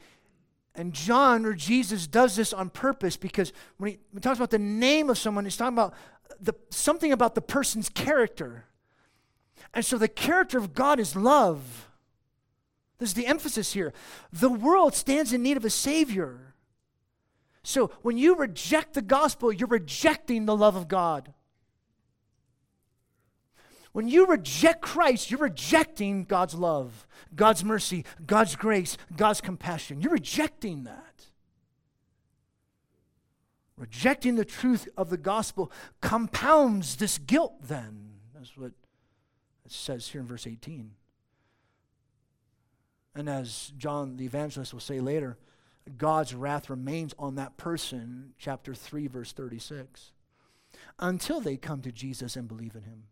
and 0.78 0.94
John 0.94 1.44
or 1.44 1.54
Jesus 1.54 2.06
does 2.06 2.36
this 2.36 2.54
on 2.54 2.70
purpose 2.70 3.18
because 3.18 3.52
when 3.78 3.92
he, 3.92 4.00
when 4.12 4.20
he 4.20 4.22
talks 4.22 4.38
about 4.38 4.52
the 4.52 4.60
name 4.60 5.10
of 5.10 5.18
someone, 5.18 5.44
he's 5.44 5.58
talking 5.58 5.74
about 5.74 5.96
the, 6.40 6.54
something 6.70 7.12
about 7.12 7.34
the 7.34 7.42
person's 7.42 7.90
character. 7.90 8.66
And 9.74 9.84
so 9.84 9.98
the 9.98 10.08
character 10.08 10.60
of 10.60 10.76
God 10.76 11.00
is 11.00 11.16
love. 11.16 11.87
This 13.00 13.10
is 13.10 13.16
the 13.16 13.28
emphasis 13.28 13.74
here. 13.74 13.94
The 14.32 14.50
world 14.50 14.96
stands 14.96 15.34
in 15.34 15.44
need 15.44 15.58
of 15.58 15.66
a 15.66 15.70
Savior. 15.70 16.56
So 17.64 17.92
when 18.02 18.18
you 18.18 18.36
reject 18.36 18.94
the 18.94 19.02
gospel, 19.02 19.52
you're 19.52 19.68
rejecting 19.68 20.46
the 20.46 20.56
love 20.56 20.76
of 20.76 20.88
God. 20.88 21.34
When 23.92 24.08
you 24.08 24.26
reject 24.26 24.82
Christ, 24.82 25.32
you're 25.32 25.40
rejecting 25.40 26.24
God's 26.24 26.54
love, 26.54 27.08
God's 27.36 27.64
mercy, 27.64 28.06
God's 28.26 28.56
grace, 28.56 28.98
God's 29.16 29.42
compassion. 29.42 30.02
You're 30.02 30.12
rejecting 30.12 30.84
that. 30.84 31.26
Rejecting 33.76 34.36
the 34.36 34.46
truth 34.46 34.88
of 34.98 35.10
the 35.10 35.18
gospel 35.18 35.72
compounds 36.02 36.96
this 36.96 37.18
guilt, 37.18 37.54
then. 37.68 38.14
That's 38.34 38.58
what 38.58 38.72
it 39.66 39.72
says 39.72 40.08
here 40.08 40.22
in 40.22 40.28
verse 40.28 40.48
18. 40.48 40.92
And 43.18 43.28
as 43.28 43.74
John 43.80 44.18
the 44.18 44.26
evangelist 44.26 44.74
will 44.74 44.80
say 44.80 45.00
later, 45.00 45.40
God's 45.98 46.36
wrath 46.36 46.70
remains 46.70 47.16
on 47.18 47.34
that 47.36 47.58
person, 47.58 48.34
chapter 48.38 48.76
3, 48.76 49.08
verse 49.08 49.32
36, 49.32 50.12
until 51.00 51.42
they 51.42 51.58
come 51.58 51.82
to 51.82 51.92
Jesus 51.92 52.36
and 52.36 52.48
believe 52.48 52.76
in 52.76 52.84
him. 52.84 53.06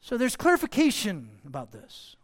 So 0.00 0.16
there's 0.16 0.34
clarification 0.34 1.28
about 1.46 1.70
this, 1.70 2.16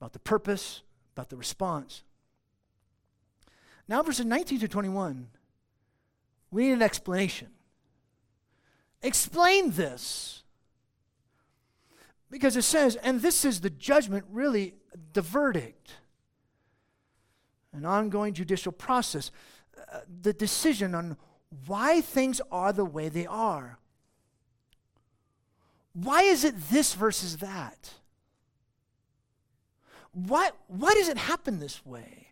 about 0.00 0.14
the 0.14 0.18
purpose, 0.18 0.80
about 1.14 1.28
the 1.28 1.36
response. 1.36 2.04
Now, 3.86 4.02
verses 4.02 4.24
19 4.24 4.60
to 4.60 4.68
21, 4.68 5.28
we 6.50 6.68
need 6.68 6.72
an 6.72 6.82
explanation. 6.82 7.48
Explain 9.02 9.72
this. 9.72 10.42
Because 12.30 12.56
it 12.56 12.62
says, 12.62 12.96
and 12.96 13.20
this 13.20 13.44
is 13.44 13.60
the 13.60 13.70
judgment, 13.70 14.24
really, 14.30 14.74
the 15.12 15.22
verdict, 15.22 15.92
an 17.72 17.84
ongoing 17.84 18.34
judicial 18.34 18.72
process, 18.72 19.30
uh, 19.92 20.00
the 20.22 20.32
decision 20.32 20.94
on 20.94 21.16
why 21.66 22.00
things 22.00 22.40
are 22.50 22.72
the 22.72 22.84
way 22.84 23.08
they 23.08 23.26
are. 23.26 23.78
Why 25.92 26.22
is 26.22 26.44
it 26.44 26.54
this 26.70 26.94
versus 26.94 27.38
that? 27.38 27.94
Why, 30.12 30.50
why 30.66 30.94
does 30.94 31.08
it 31.08 31.18
happen 31.18 31.58
this 31.58 31.84
way? 31.86 32.28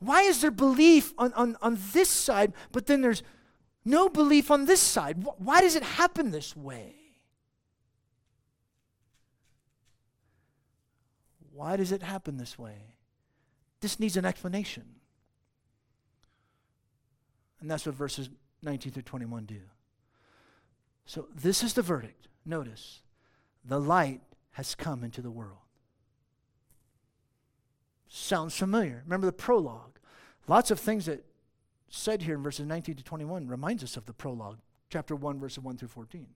Why 0.00 0.22
is 0.22 0.40
there 0.40 0.50
belief 0.50 1.12
on, 1.18 1.32
on, 1.32 1.56
on 1.60 1.78
this 1.92 2.08
side, 2.08 2.52
but 2.70 2.86
then 2.86 3.00
there's 3.00 3.22
no 3.84 4.08
belief 4.08 4.50
on 4.50 4.66
this 4.66 4.80
side? 4.80 5.24
Why 5.38 5.60
does 5.60 5.76
it 5.76 5.82
happen 5.82 6.30
this 6.30 6.56
way? 6.56 7.01
Why 11.62 11.76
does 11.76 11.92
it 11.92 12.02
happen 12.02 12.38
this 12.38 12.58
way? 12.58 12.96
This 13.80 14.00
needs 14.00 14.16
an 14.16 14.24
explanation. 14.24 14.82
And 17.60 17.70
that's 17.70 17.86
what 17.86 17.94
verses 17.94 18.28
19 18.64 18.90
through 18.90 19.02
21 19.02 19.44
do. 19.44 19.60
So, 21.06 21.28
this 21.32 21.62
is 21.62 21.74
the 21.74 21.82
verdict. 21.82 22.26
Notice, 22.44 23.02
the 23.64 23.78
light 23.78 24.22
has 24.52 24.74
come 24.74 25.04
into 25.04 25.22
the 25.22 25.30
world. 25.30 25.58
Sounds 28.08 28.56
familiar. 28.56 29.02
Remember 29.04 29.26
the 29.26 29.32
prologue. 29.32 30.00
Lots 30.48 30.72
of 30.72 30.80
things 30.80 31.06
that 31.06 31.24
said 31.88 32.22
here 32.22 32.34
in 32.34 32.42
verses 32.42 32.66
19 32.66 32.96
to 32.96 33.04
21 33.04 33.46
reminds 33.46 33.84
us 33.84 33.96
of 33.96 34.06
the 34.06 34.12
prologue, 34.12 34.58
chapter 34.90 35.14
1, 35.14 35.38
verses 35.38 35.60
1 35.60 35.76
through 35.76 35.86
14. 35.86 36.26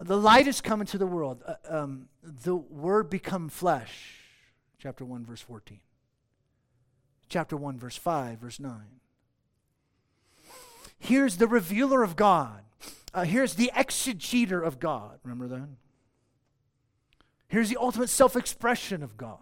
The 0.00 0.16
light 0.16 0.46
has 0.46 0.60
come 0.60 0.80
into 0.80 0.98
the 0.98 1.06
world. 1.06 1.42
Uh, 1.44 1.54
um, 1.68 2.08
the 2.22 2.54
word 2.54 3.10
become 3.10 3.48
flesh, 3.48 4.20
chapter 4.78 5.04
1, 5.04 5.24
verse 5.24 5.40
14. 5.40 5.80
Chapter 7.28 7.56
1, 7.56 7.78
verse 7.78 7.96
5, 7.96 8.38
verse 8.38 8.60
9. 8.60 8.72
Here's 10.98 11.36
the 11.36 11.48
revealer 11.48 12.02
of 12.02 12.16
God. 12.16 12.62
Uh, 13.12 13.24
here's 13.24 13.54
the 13.54 13.70
exegeter 13.74 14.64
of 14.64 14.78
God. 14.78 15.18
Remember 15.24 15.48
that? 15.48 15.68
Here's 17.48 17.68
the 17.68 17.78
ultimate 17.78 18.08
self 18.08 18.36
expression 18.36 19.02
of 19.02 19.16
God. 19.16 19.38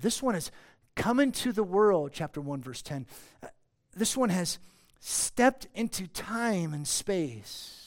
This 0.00 0.22
one 0.22 0.34
has 0.34 0.50
come 0.94 1.18
into 1.18 1.52
the 1.52 1.62
world, 1.62 2.10
chapter 2.12 2.40
1, 2.40 2.60
verse 2.62 2.82
10. 2.82 3.06
Uh, 3.42 3.48
this 3.94 4.16
one 4.16 4.28
has 4.28 4.58
stepped 5.00 5.66
into 5.74 6.06
time 6.06 6.72
and 6.72 6.86
space. 6.86 7.81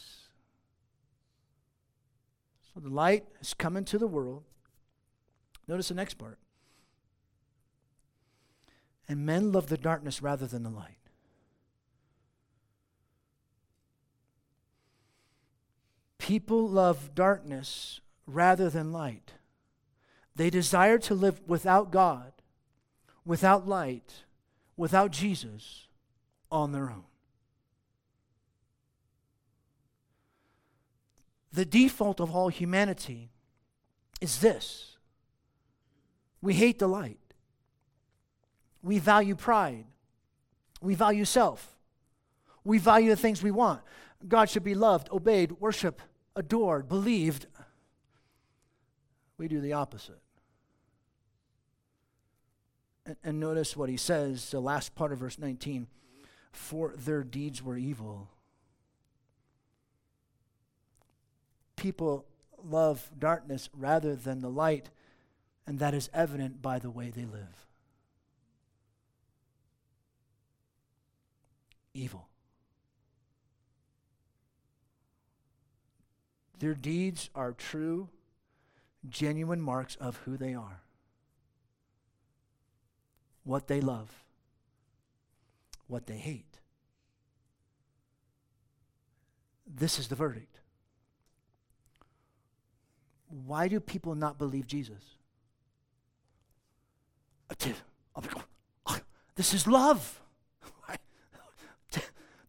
So 2.75 2.81
the 2.81 2.89
light 2.89 3.23
has 3.37 3.53
come 3.53 3.77
into 3.77 3.97
the 3.97 4.05
world. 4.05 4.43
Notice 5.65 5.87
the 5.87 5.95
next 5.95 6.15
part. 6.15 6.37
And 9.07 9.25
men 9.25 9.53
love 9.53 9.69
the 9.69 9.77
darkness 9.77 10.21
rather 10.21 10.45
than 10.45 10.63
the 10.63 10.69
light. 10.69 10.97
People 16.17 16.67
love 16.67 17.15
darkness 17.15 18.01
rather 18.27 18.69
than 18.69 18.91
light. 18.91 19.33
They 20.35 20.49
desire 20.49 20.97
to 20.99 21.13
live 21.13 21.41
without 21.47 21.91
God, 21.91 22.33
without 23.23 23.67
light, 23.67 24.25
without 24.75 25.11
Jesus 25.11 25.87
on 26.51 26.73
their 26.73 26.89
own. 26.89 27.05
The 31.55 31.65
default 31.65 32.19
of 32.19 32.35
all 32.35 32.49
humanity 32.49 33.29
is 34.19 34.39
this 34.41 34.97
we 36.41 36.53
hate 36.53 36.79
the 36.79 36.87
light, 36.87 37.19
we 38.83 38.99
value 38.99 39.35
pride, 39.35 39.85
we 40.81 40.95
value 40.95 41.23
self, 41.23 41.77
we 42.65 42.77
value 42.77 43.09
the 43.09 43.15
things 43.15 43.41
we 43.41 43.51
want. 43.51 43.81
God 44.27 44.49
should 44.49 44.65
be 44.65 44.75
loved, 44.75 45.07
obeyed, 45.11 45.53
worshiped, 45.53 46.01
adored, 46.35 46.89
believed, 46.89 47.47
we 49.37 49.47
do 49.47 49.61
the 49.61 49.73
opposite. 49.73 50.19
And, 53.05 53.15
and, 53.23 53.39
notice 53.39 53.77
what 53.77 53.87
he 53.87 53.97
says, 53.97 54.51
the 54.51 54.59
last 54.59 54.95
part 54.95 55.13
of 55.13 55.19
verse 55.19 55.37
19 55.37 55.87
for 56.51 56.93
their 56.97 57.23
deeds 57.23 57.61
were 57.61 57.77
evil. 57.77 58.29
People 61.75 62.25
love 62.63 63.11
darkness 63.17 63.69
rather 63.73 64.15
than 64.15 64.41
the 64.41 64.49
light, 64.49 64.89
and 65.67 65.79
that 65.79 65.93
is 65.93 66.09
evident 66.13 66.61
by 66.61 66.79
the 66.79 66.89
way 66.89 67.09
they 67.09 67.25
live. 67.25 67.67
Evil. 71.93 72.27
Their 76.59 76.73
deeds 76.73 77.29
are 77.35 77.51
true, 77.51 78.09
genuine 79.07 79.61
marks 79.61 79.95
of 79.97 80.17
who 80.17 80.37
they 80.37 80.53
are, 80.53 80.81
what 83.43 83.67
they 83.67 83.81
love, 83.81 84.23
what 85.87 86.07
they 86.07 86.17
hate. 86.17 86.59
This 89.67 89.99
is 89.99 90.07
the 90.07 90.15
verdict. 90.15 90.59
Why 93.43 93.67
do 93.67 93.79
people 93.79 94.15
not 94.15 94.37
believe 94.37 94.67
Jesus? 94.67 95.03
This 99.35 99.53
is 99.53 99.67
love. 99.67 100.21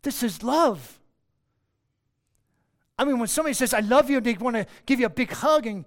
This 0.02 0.22
is 0.22 0.44
love. 0.44 1.00
I 2.96 3.04
mean, 3.04 3.18
when 3.18 3.26
somebody 3.26 3.54
says, 3.54 3.74
I 3.74 3.80
love 3.80 4.08
you, 4.08 4.18
and 4.18 4.26
they 4.26 4.34
want 4.34 4.54
to 4.54 4.64
give 4.86 5.00
you 5.00 5.06
a 5.06 5.10
big 5.10 5.32
hug 5.32 5.66
and 5.66 5.84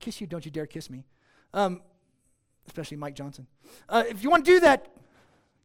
kiss 0.00 0.20
you. 0.20 0.26
Don't 0.26 0.44
you 0.44 0.50
dare 0.50 0.66
kiss 0.66 0.90
me. 0.90 1.04
Um, 1.54 1.80
especially 2.66 2.96
Mike 2.96 3.14
Johnson. 3.14 3.46
Uh, 3.88 4.02
if 4.08 4.24
you 4.24 4.30
want 4.30 4.44
to 4.44 4.50
do 4.50 4.60
that, 4.60 4.88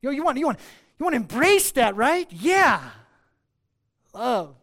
you, 0.02 0.10
know, 0.10 0.16
you, 0.16 0.24
want, 0.24 0.38
you, 0.38 0.46
want, 0.46 0.60
you 1.00 1.04
want 1.04 1.14
to 1.14 1.18
embrace 1.18 1.72
that, 1.72 1.96
right? 1.96 2.32
Yeah. 2.32 2.80
Love. 4.14 4.56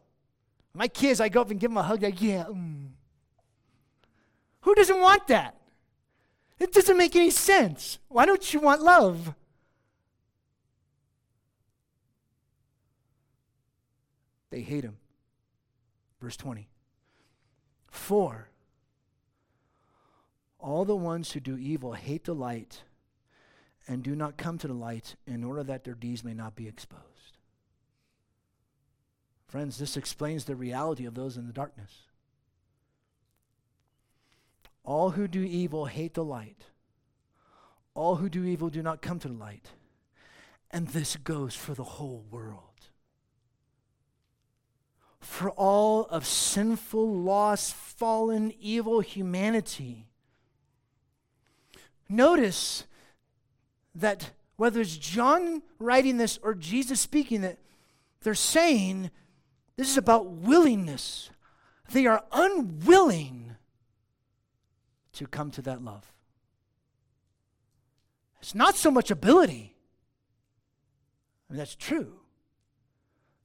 My 0.72 0.86
kids, 0.86 1.20
I 1.20 1.28
go 1.28 1.40
up 1.40 1.50
and 1.50 1.58
give 1.58 1.70
them 1.70 1.78
a 1.78 1.82
hug, 1.82 2.00
like, 2.02 2.22
yeah. 2.22 2.44
Mm. 2.44 2.90
Who 4.62 4.74
doesn't 4.74 5.00
want 5.00 5.26
that? 5.28 5.56
It 6.58 6.72
doesn't 6.72 6.96
make 6.96 7.16
any 7.16 7.30
sense. 7.30 7.98
Why 8.08 8.24
don't 8.24 8.52
you 8.54 8.60
want 8.60 8.82
love? 8.82 9.34
They 14.50 14.60
hate 14.60 14.84
him. 14.84 14.98
Verse 16.20 16.36
20. 16.36 16.68
For 17.90 18.48
all 20.60 20.84
the 20.84 20.94
ones 20.94 21.32
who 21.32 21.40
do 21.40 21.58
evil 21.58 21.94
hate 21.94 22.24
the 22.24 22.34
light 22.34 22.82
and 23.88 24.02
do 24.02 24.14
not 24.14 24.36
come 24.36 24.58
to 24.58 24.68
the 24.68 24.74
light 24.74 25.16
in 25.26 25.42
order 25.42 25.64
that 25.64 25.82
their 25.82 25.94
deeds 25.94 26.22
may 26.22 26.34
not 26.34 26.54
be 26.54 26.68
exposed. 26.68 27.38
Friends, 29.48 29.78
this 29.78 29.96
explains 29.96 30.44
the 30.44 30.54
reality 30.54 31.04
of 31.04 31.14
those 31.14 31.36
in 31.36 31.46
the 31.48 31.52
darkness. 31.52 32.02
All 34.84 35.10
who 35.10 35.28
do 35.28 35.42
evil 35.42 35.86
hate 35.86 36.14
the 36.14 36.24
light. 36.24 36.64
All 37.94 38.16
who 38.16 38.28
do 38.28 38.44
evil 38.44 38.70
do 38.70 38.82
not 38.82 39.02
come 39.02 39.18
to 39.20 39.28
the 39.28 39.34
light. 39.34 39.70
And 40.70 40.88
this 40.88 41.16
goes 41.16 41.54
for 41.54 41.74
the 41.74 41.84
whole 41.84 42.24
world 42.30 42.72
for 45.22 45.50
all 45.50 46.04
of 46.06 46.26
sinful, 46.26 47.08
lost, 47.08 47.74
fallen, 47.74 48.52
evil 48.60 49.00
humanity. 49.00 50.06
Notice 52.08 52.84
that 53.94 54.32
whether 54.56 54.80
it's 54.80 54.96
John 54.96 55.62
writing 55.78 56.16
this 56.16 56.38
or 56.42 56.54
Jesus 56.54 57.00
speaking 57.00 57.44
it, 57.44 57.58
they're 58.22 58.34
saying 58.34 59.10
this 59.76 59.88
is 59.88 59.96
about 59.96 60.26
willingness. 60.26 61.30
They 61.92 62.06
are 62.06 62.24
unwilling 62.32 63.51
to 65.14 65.26
come 65.26 65.50
to 65.52 65.62
that 65.62 65.82
love. 65.82 66.12
It's 68.40 68.54
not 68.54 68.74
so 68.74 68.90
much 68.90 69.10
ability. 69.10 69.76
I 71.48 71.52
mean, 71.52 71.58
that's 71.58 71.76
true. 71.76 72.14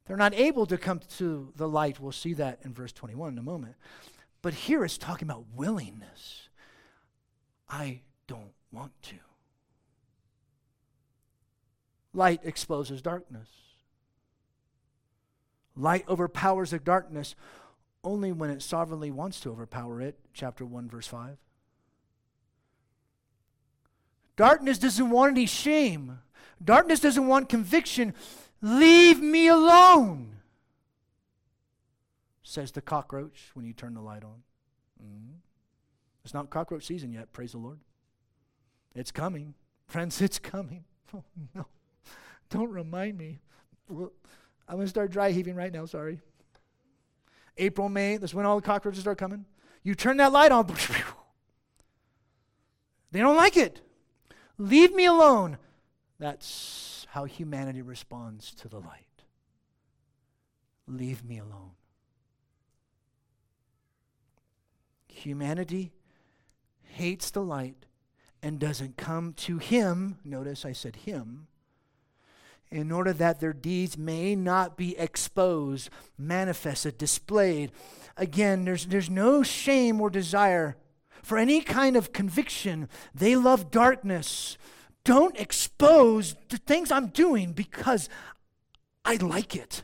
They're 0.06 0.18
not 0.18 0.34
able 0.34 0.66
to 0.68 0.78
come 0.78 1.02
to 1.18 1.52
the 1.56 1.68
light. 1.68 2.00
We'll 2.00 2.12
see 2.12 2.34
that 2.34 2.60
in 2.64 2.74
verse 2.74 2.94
21 2.94 3.34
in 3.34 3.38
a 3.38 3.44
moment. 3.44 3.76
But 4.42 4.54
here 4.54 4.84
it's 4.86 4.98
talking 4.98 5.28
about 5.28 5.46
willingness. 5.56 6.50
I 7.70 8.02
don't 8.28 8.54
want 8.72 8.94
to. 9.04 9.16
Light 12.14 12.40
exposes 12.44 13.02
darkness. 13.02 13.50
Light 15.76 16.06
overpowers 16.08 16.72
the 16.72 16.80
darkness 16.80 17.36
only 18.04 18.32
when 18.32 18.50
it 18.50 18.62
sovereignly 18.62 19.12
wants 19.12 19.40
to 19.42 19.52
overpower 19.52 20.02
it. 20.02 20.18
Chapter 20.34 20.66
1, 20.66 20.90
verse 20.90 21.08
5. 21.08 21.38
Darkness 24.38 24.78
doesn't 24.78 25.10
want 25.10 25.32
any 25.32 25.46
shame. 25.46 26.20
Darkness 26.64 27.02
doesn't 27.02 27.28
want 27.28 27.50
conviction. 27.50 28.14
Leave 28.62 29.20
me 29.20 29.48
alone, 29.48 30.38
says 32.42 32.72
the 32.72 32.82
cockroach 32.82 33.52
when 33.54 33.66
you 33.66 33.74
turn 33.74 33.94
the 33.94 34.02
light 34.02 34.24
on. 34.24 34.42
Mm-hmm. 35.04 35.34
It's 36.24 36.34
not 36.34 36.50
cockroach 36.50 36.86
season 36.86 37.12
yet, 37.12 37.34
praise 37.34 37.52
the 37.52 37.58
Lord. 37.58 37.80
It's 38.96 39.12
coming. 39.12 39.54
Friends, 39.88 40.22
it's 40.22 40.40
coming. 40.40 40.86
Oh, 41.14 41.24
no. 41.56 41.66
Don't 42.50 42.70
remind 42.70 43.18
me. 43.18 43.40
I'm 43.90 44.10
going 44.70 44.82
to 44.82 44.88
start 44.90 45.10
dry 45.10 45.32
heaving 45.32 45.56
right 45.56 45.72
now, 45.72 45.86
sorry. 45.86 46.20
April, 47.58 47.88
May, 47.88 48.18
that's 48.18 48.34
when 48.34 48.46
all 48.46 48.58
the 48.58 48.62
cockroaches 48.62 49.00
start 49.00 49.18
coming. 49.18 49.46
You 49.84 49.96
turn 49.96 50.18
that 50.18 50.34
light 50.34 50.52
on. 50.52 50.68
They 53.14 53.22
don't 53.22 53.38
like 53.38 53.56
it. 53.56 53.80
Leave 54.58 54.94
me 54.94 55.06
alone. 55.06 55.58
That's 56.20 57.06
how 57.10 57.26
humanity 57.26 57.82
responds 57.82 58.54
to 58.56 58.68
the 58.68 58.80
light. 58.80 59.24
Leave 60.88 61.24
me 61.24 61.38
alone. 61.38 61.72
Humanity 65.08 65.92
hates 66.84 67.32
the 67.32 67.42
light 67.42 67.86
and 68.42 68.60
doesn't 68.60 68.98
come 68.98 69.34
to 69.34 69.58
Him. 69.58 70.18
Notice 70.24 70.66
I 70.66 70.72
said 70.72 70.96
Him. 70.98 71.48
In 72.70 72.92
order 72.92 73.14
that 73.14 73.40
their 73.40 73.54
deeds 73.54 73.98
may 73.98 74.36
not 74.36 74.76
be 74.76 74.98
exposed, 74.98 75.90
manifested, 76.18 76.98
displayed. 76.98 77.72
Again, 78.18 78.66
there's, 78.66 78.88
there's 78.88 79.10
no 79.10 79.42
shame 79.42 80.02
or 80.02 80.10
desire 80.10 80.76
for 81.24 81.38
any 81.38 81.62
kind 81.62 81.96
of 81.96 82.14
conviction. 82.14 82.90
They 83.14 83.36
love 83.36 83.72
darkness. 83.72 84.58
Don't 85.04 85.40
expose 85.40 86.36
the 86.50 86.58
things 86.58 86.92
I'm 86.92 87.08
doing 87.08 87.54
because 87.54 88.10
I 89.06 89.16
like 89.16 89.56
it. 89.56 89.84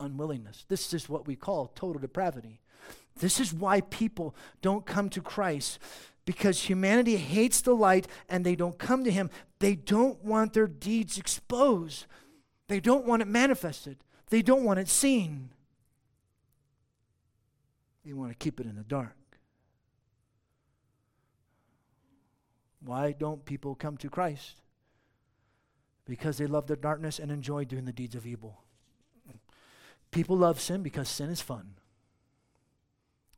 Unwillingness. 0.00 0.64
This 0.68 0.92
is 0.92 1.08
what 1.08 1.26
we 1.26 1.36
call 1.36 1.72
total 1.74 2.00
depravity. 2.00 2.60
This 3.18 3.40
is 3.40 3.52
why 3.52 3.80
people 3.80 4.34
don't 4.62 4.86
come 4.86 5.08
to 5.10 5.20
Christ 5.20 5.78
because 6.24 6.64
humanity 6.64 7.16
hates 7.16 7.60
the 7.62 7.74
light 7.74 8.06
and 8.28 8.44
they 8.44 8.54
don't 8.54 8.78
come 8.78 9.02
to 9.02 9.10
Him. 9.10 9.30
They 9.60 9.74
don't 9.74 10.22
want 10.22 10.52
their 10.52 10.66
deeds 10.66 11.16
exposed, 11.16 12.06
they 12.68 12.80
don't 12.80 13.06
want 13.06 13.22
it 13.22 13.28
manifested, 13.28 13.98
they 14.28 14.42
don't 14.42 14.62
want 14.62 14.78
it 14.78 14.88
seen. 14.88 15.50
They 18.08 18.14
want 18.14 18.30
to 18.30 18.36
keep 18.38 18.58
it 18.58 18.64
in 18.64 18.74
the 18.74 18.82
dark. 18.82 19.14
Why 22.82 23.12
don't 23.12 23.44
people 23.44 23.74
come 23.74 23.98
to 23.98 24.08
Christ? 24.08 24.62
Because 26.06 26.38
they 26.38 26.46
love 26.46 26.68
the 26.68 26.76
darkness 26.76 27.18
and 27.18 27.30
enjoy 27.30 27.66
doing 27.66 27.84
the 27.84 27.92
deeds 27.92 28.14
of 28.14 28.26
evil. 28.26 28.62
People 30.10 30.38
love 30.38 30.58
sin 30.58 30.82
because 30.82 31.06
sin 31.06 31.28
is 31.28 31.42
fun. 31.42 31.74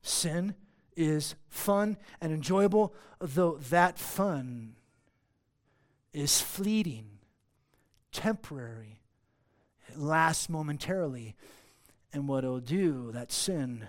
Sin 0.03 0.55
is 0.97 1.35
fun 1.49 1.97
and 2.21 2.33
enjoyable, 2.33 2.95
though 3.19 3.59
that 3.71 3.99
fun 3.99 4.77
is 6.13 6.41
fleeting, 6.41 7.19
temporary, 8.13 9.01
it 9.89 9.99
lasts 9.99 10.49
momentarily. 10.49 11.35
And 12.13 12.29
what 12.29 12.45
it'll 12.45 12.61
do, 12.61 13.11
that 13.11 13.33
sin, 13.33 13.89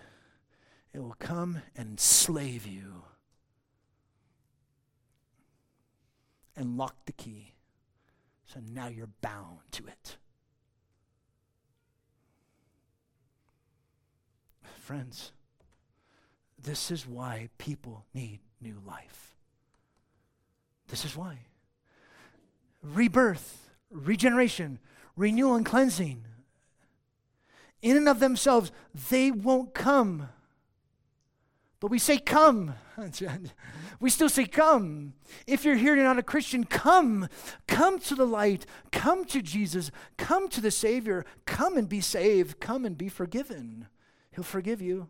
it 0.93 0.99
will 0.99 1.15
come 1.19 1.61
and 1.75 1.91
enslave 1.91 2.67
you 2.67 3.03
and 6.55 6.77
lock 6.77 7.05
the 7.05 7.13
key. 7.13 7.53
So 8.45 8.59
now 8.73 8.87
you're 8.87 9.09
bound 9.21 9.59
to 9.71 9.87
it. 9.87 10.17
Friends, 14.79 15.31
this 16.61 16.91
is 16.91 17.07
why 17.07 17.49
people 17.57 18.05
need 18.13 18.39
new 18.59 18.81
life. 18.85 19.35
This 20.89 21.05
is 21.05 21.15
why. 21.15 21.39
Rebirth, 22.83 23.69
regeneration, 23.89 24.79
renewal, 25.15 25.55
and 25.55 25.65
cleansing. 25.65 26.25
In 27.81 27.95
and 27.95 28.09
of 28.09 28.19
themselves, 28.19 28.71
they 29.09 29.31
won't 29.31 29.73
come. 29.73 30.29
But 31.81 31.89
we 31.89 31.97
say, 31.97 32.19
come. 32.19 32.75
we 33.99 34.11
still 34.11 34.29
say, 34.29 34.45
come. 34.45 35.13
If 35.47 35.65
you're 35.65 35.75
here 35.75 35.93
and 35.93 36.03
not 36.03 36.19
a 36.19 36.23
Christian, 36.23 36.63
come. 36.63 37.27
Come 37.67 37.97
to 38.01 38.13
the 38.13 38.27
light. 38.27 38.67
Come 38.91 39.25
to 39.25 39.41
Jesus. 39.41 39.89
Come 40.15 40.47
to 40.49 40.61
the 40.61 40.69
Savior. 40.69 41.25
Come 41.45 41.77
and 41.77 41.89
be 41.89 41.99
saved. 41.99 42.59
Come 42.59 42.85
and 42.85 42.95
be 42.95 43.09
forgiven. 43.09 43.87
He'll 44.29 44.43
forgive 44.43 44.79
you. 44.79 45.09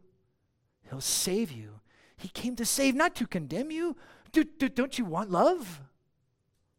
He'll 0.90 1.02
save 1.02 1.52
you. 1.52 1.82
He 2.16 2.30
came 2.30 2.56
to 2.56 2.66
save, 2.66 2.96
not 2.96 3.16
to 3.16 3.28
condemn 3.28 3.70
you. 3.70 3.98
Do, 4.32 4.46
do, 4.46 4.70
don't 4.70 4.98
you 4.98 5.04
want 5.04 5.30
love? 5.30 5.82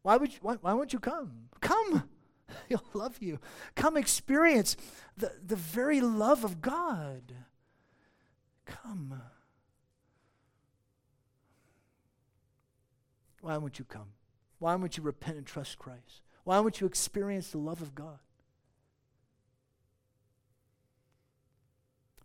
Why, 0.01 0.17
would 0.17 0.33
you, 0.33 0.39
why, 0.41 0.55
why 0.55 0.73
won't 0.73 0.91
you 0.91 0.99
come? 0.99 1.49
Come. 1.61 2.09
He'll 2.67 2.83
love 2.95 3.17
you. 3.21 3.39
Come 3.75 3.95
experience 3.95 4.75
the, 5.15 5.33
the 5.45 5.55
very 5.55 6.01
love 6.01 6.43
of 6.43 6.61
God. 6.61 7.35
Come. 8.65 9.21
Why 13.43 13.57
won't 13.57 13.77
you 13.77 13.85
come? 13.85 14.07
Why 14.57 14.73
won't 14.75 14.97
you 14.97 15.03
repent 15.03 15.37
and 15.37 15.45
trust 15.45 15.77
Christ? 15.77 16.21
Why 16.45 16.59
won't 16.59 16.81
you 16.81 16.87
experience 16.87 17.51
the 17.51 17.59
love 17.59 17.81
of 17.81 17.93
God? 17.93 18.17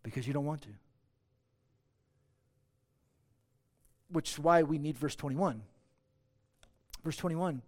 Because 0.02 0.26
you 0.26 0.33
don't 0.33 0.46
want 0.46 0.62
to 0.62 0.68
which 4.11 4.33
is 4.33 4.38
why 4.38 4.62
we 4.62 4.78
need 4.78 4.98
verse 4.98 5.14
21. 5.14 5.62
Verse 7.04 7.16
21. 7.16 7.62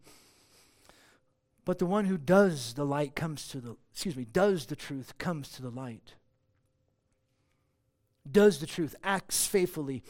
But 1.64 1.78
the 1.78 1.86
one 1.86 2.06
who 2.06 2.18
does 2.18 2.74
the 2.74 2.84
light 2.84 3.14
comes 3.14 3.46
to 3.48 3.60
the, 3.60 3.76
excuse 3.92 4.16
me, 4.16 4.24
does 4.24 4.66
the 4.66 4.76
truth 4.76 5.18
comes 5.18 5.50
to 5.50 5.62
the 5.62 5.70
light. 5.70 6.14
Does 8.30 8.58
the 8.58 8.66
truth, 8.66 8.94
acts 9.04 9.46
faithfully. 9.46 10.02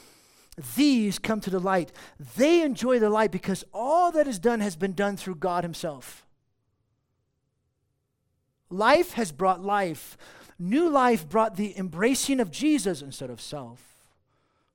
These 0.77 1.19
come 1.19 1.41
to 1.41 1.51
the 1.51 1.61
light. 1.61 1.93
They 2.37 2.63
enjoy 2.63 2.99
the 2.99 3.11
light 3.11 3.31
because 3.31 3.65
all 3.73 4.13
that 4.13 4.27
is 4.27 4.39
done 4.39 4.61
has 4.61 4.77
been 4.77 4.93
done 4.93 5.17
through 5.17 5.37
God 5.37 5.65
Himself. 5.65 6.27
Life 8.69 9.13
has 9.13 9.33
brought 9.33 9.63
life. 9.63 10.17
New 10.59 10.89
life 10.89 11.29
brought 11.29 11.57
the 11.57 11.77
embracing 11.79 12.41
of 12.41 12.51
Jesus 12.51 13.03
instead 13.03 13.31
of 13.31 13.41
self 13.41 13.91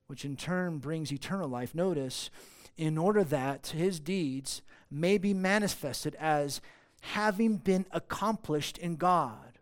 which 0.06 0.24
in 0.24 0.36
turn 0.36 0.78
brings 0.78 1.12
eternal 1.12 1.48
life. 1.48 1.74
Notice, 1.74 2.30
in 2.76 2.98
order 2.98 3.24
that 3.24 3.68
his 3.68 4.00
deeds 4.00 4.62
may 4.90 5.18
be 5.18 5.34
manifested 5.34 6.14
as 6.16 6.60
having 7.00 7.56
been 7.56 7.86
accomplished 7.90 8.78
in 8.78 8.96
God. 8.96 9.55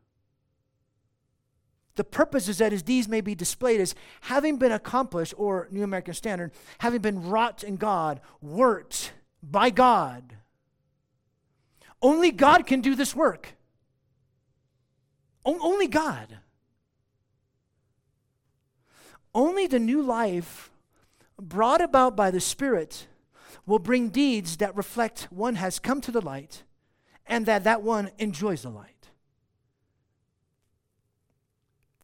The 1.97 2.05
purpose 2.05 2.49
is 2.49 2.59
that 2.59 2.73
his 2.73 2.83
deeds 2.83 3.07
may 3.09 3.21
be 3.21 3.35
displayed 3.35 3.81
as 3.81 3.95
having 4.23 4.57
been 4.57 4.73
accomplished, 4.73 5.35
or 5.37 5.69
New 5.71 5.85
American 5.85 6.15
Standard, 6.15 6.53
having 6.79 7.01
been 7.01 7.29
wrought 7.29 7.63
in 7.63 7.77
God, 7.77 8.21
worked 8.43 9.13
by 9.43 9.71
God. 9.71 10.37
Only 12.03 12.33
God 12.33 12.67
can 12.67 12.81
do 12.81 12.95
this 12.95 13.15
work. 13.15 13.55
O- 15.45 15.59
only 15.61 15.87
God. 15.87 16.39
Only 19.35 19.67
the 19.67 19.79
new 19.79 20.03
life 20.03 20.71
brought 21.41 21.81
about 21.81 22.17
by 22.17 22.31
the 22.31 22.41
Spirit 22.41 23.07
will 23.67 23.79
bring 23.79 24.09
deeds 24.09 24.59
that 24.59 24.77
reflect 24.77 25.29
one 25.31 25.57
has 25.57 25.79
come 25.79 26.01
to 26.01 26.11
the 26.11 26.21
light 26.21 26.63
and 27.27 27.47
that 27.47 27.65
that 27.65 27.83
one 27.83 28.11
enjoys 28.19 28.63
the 28.63 28.71
light. 28.71 28.94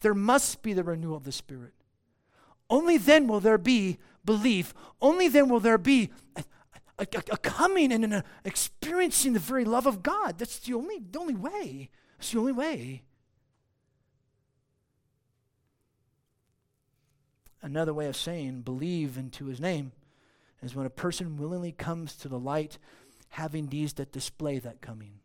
There 0.00 0.14
must 0.14 0.62
be 0.62 0.72
the 0.72 0.84
renewal 0.84 1.16
of 1.16 1.24
the 1.24 1.32
Spirit. 1.32 1.74
Only 2.68 2.96
then 2.96 3.26
will 3.26 3.40
there 3.40 3.58
be 3.58 3.98
belief. 4.24 4.72
Only 5.00 5.28
then 5.28 5.48
will 5.48 5.60
there 5.60 5.78
be 5.78 6.10
a, 6.36 6.44
a, 6.98 7.06
a, 7.32 7.38
coming 7.38 7.92
and 7.92 8.04
an 8.04 8.12
uh, 8.12 8.22
experiencing 8.44 9.32
the 9.32 9.38
very 9.38 9.64
love 9.64 9.86
of 9.86 10.02
God. 10.02 10.38
That's 10.38 10.58
the 10.60 10.74
only, 10.74 11.00
the 11.10 11.18
only 11.18 11.34
way. 11.34 11.90
It's 12.18 12.30
the 12.30 12.38
only 12.38 12.52
way. 12.52 13.02
Another 17.62 17.92
way 17.92 18.06
of 18.06 18.16
saying 18.16 18.62
believe 18.62 19.18
into 19.18 19.46
his 19.46 19.60
name 19.60 19.92
is 20.62 20.74
when 20.74 20.86
a 20.86 20.90
person 20.90 21.36
willingly 21.36 21.72
comes 21.72 22.14
to 22.16 22.28
the 22.28 22.38
light 22.38 22.78
having 23.30 23.66
deeds 23.66 23.94
that 23.94 24.12
display 24.12 24.58
that 24.58 24.80
coming. 24.80 25.19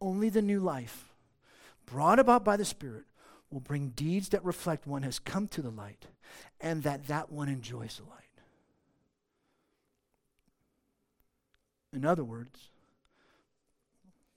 Only 0.00 0.28
the 0.28 0.42
new 0.42 0.60
life, 0.60 1.12
brought 1.86 2.18
about 2.18 2.44
by 2.44 2.56
the 2.56 2.64
Spirit, 2.64 3.04
will 3.50 3.60
bring 3.60 3.88
deeds 3.90 4.30
that 4.30 4.44
reflect 4.44 4.86
one 4.86 5.02
has 5.02 5.18
come 5.18 5.48
to 5.48 5.62
the 5.62 5.70
light 5.70 6.06
and 6.60 6.82
that 6.82 7.06
that 7.06 7.30
one 7.30 7.48
enjoys 7.48 7.96
the 7.96 8.04
light. 8.04 8.22
In 11.92 12.04
other 12.04 12.24
words, 12.24 12.70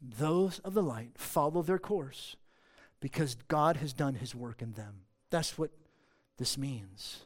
those 0.01 0.60
of 0.60 0.74
the 0.74 0.84
light 0.84 1.12
follow 1.16 1.62
their 1.62 1.80
course 1.80 2.36
because 2.99 3.36
God 3.47 3.78
has 3.78 3.93
done 3.93 4.16
his 4.16 4.34
work 4.34 4.62
in 4.62 4.74
them. 4.74 5.01
That's 5.30 5.57
what 5.57 5.72
this 6.38 6.57
means. 6.57 7.24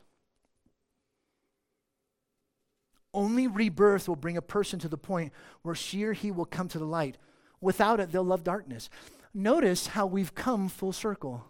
Only 3.13 3.47
rebirth 3.47 4.07
will 4.07 4.15
bring 4.15 4.37
a 4.37 4.41
person 4.41 4.79
to 4.79 4.87
the 4.87 4.97
point 4.97 5.33
where 5.61 5.75
she 5.75 6.03
or 6.03 6.13
he 6.13 6.31
will 6.31 6.45
come 6.45 6.67
to 6.69 6.79
the 6.79 6.85
light. 6.85 7.17
Without 7.63 8.01
it, 8.01 8.11
they'll 8.11 8.25
love 8.25 8.43
darkness. 8.43 8.89
Notice 9.33 9.87
how 9.87 10.05
we've 10.05 10.35
come 10.35 10.67
full 10.67 10.91
circle. 10.91 11.45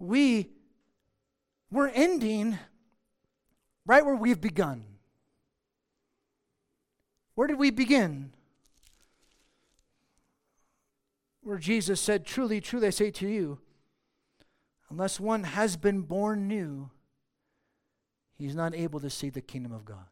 We 0.00 0.50
we're 1.70 1.88
ending 1.88 2.58
right 3.86 4.04
where 4.04 4.16
we've 4.16 4.40
begun. 4.40 4.84
Where 7.36 7.46
did 7.46 7.58
we 7.58 7.70
begin? 7.70 8.32
Where 11.42 11.58
Jesus 11.58 12.00
said, 12.00 12.26
Truly, 12.26 12.60
truly, 12.60 12.88
I 12.88 12.90
say 12.90 13.10
to 13.12 13.28
you, 13.28 13.60
unless 14.90 15.20
one 15.20 15.44
has 15.44 15.76
been 15.76 16.02
born 16.02 16.48
new, 16.48 16.90
he's 18.36 18.54
not 18.54 18.74
able 18.74 19.00
to 19.00 19.10
see 19.10 19.30
the 19.30 19.40
kingdom 19.40 19.72
of 19.72 19.84
God. 19.84 20.06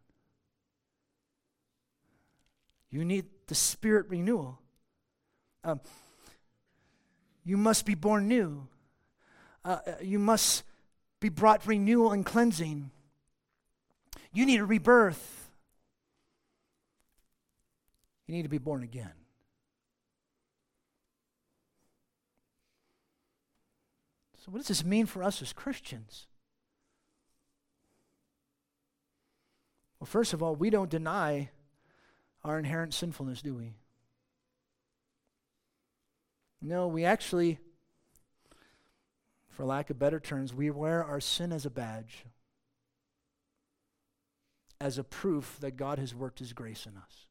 You 2.92 3.06
need 3.06 3.24
the 3.46 3.54
spirit 3.54 4.06
renewal. 4.10 4.60
Um, 5.64 5.80
you 7.42 7.56
must 7.56 7.86
be 7.86 7.94
born 7.94 8.28
new. 8.28 8.68
Uh, 9.64 9.78
uh, 9.86 9.92
you 10.02 10.18
must 10.18 10.62
be 11.18 11.30
brought 11.30 11.66
renewal 11.66 12.12
and 12.12 12.24
cleansing. 12.24 12.90
You 14.34 14.44
need 14.44 14.60
a 14.60 14.64
rebirth. 14.64 15.50
You 18.26 18.34
need 18.34 18.42
to 18.42 18.48
be 18.50 18.58
born 18.58 18.82
again. 18.82 19.12
So, 24.44 24.50
what 24.50 24.58
does 24.58 24.68
this 24.68 24.84
mean 24.84 25.06
for 25.06 25.22
us 25.22 25.40
as 25.40 25.52
Christians? 25.52 26.26
Well, 29.98 30.06
first 30.06 30.34
of 30.34 30.42
all, 30.42 30.56
we 30.56 30.68
don't 30.68 30.90
deny 30.90 31.50
our 32.44 32.58
inherent 32.58 32.94
sinfulness, 32.94 33.42
do 33.42 33.54
we? 33.54 33.74
No, 36.60 36.86
we 36.88 37.04
actually 37.04 37.58
for 39.52 39.66
lack 39.66 39.90
of 39.90 39.98
better 39.98 40.18
terms, 40.18 40.54
we 40.54 40.70
wear 40.70 41.04
our 41.04 41.20
sin 41.20 41.52
as 41.52 41.66
a 41.66 41.70
badge, 41.70 42.24
as 44.80 44.98
a 44.98 45.04
proof 45.04 45.58
that 45.60 45.76
God 45.76 45.98
has 45.98 46.14
worked 46.14 46.38
his 46.38 46.52
grace 46.52 46.86
in 46.86 46.96
us. 46.96 47.26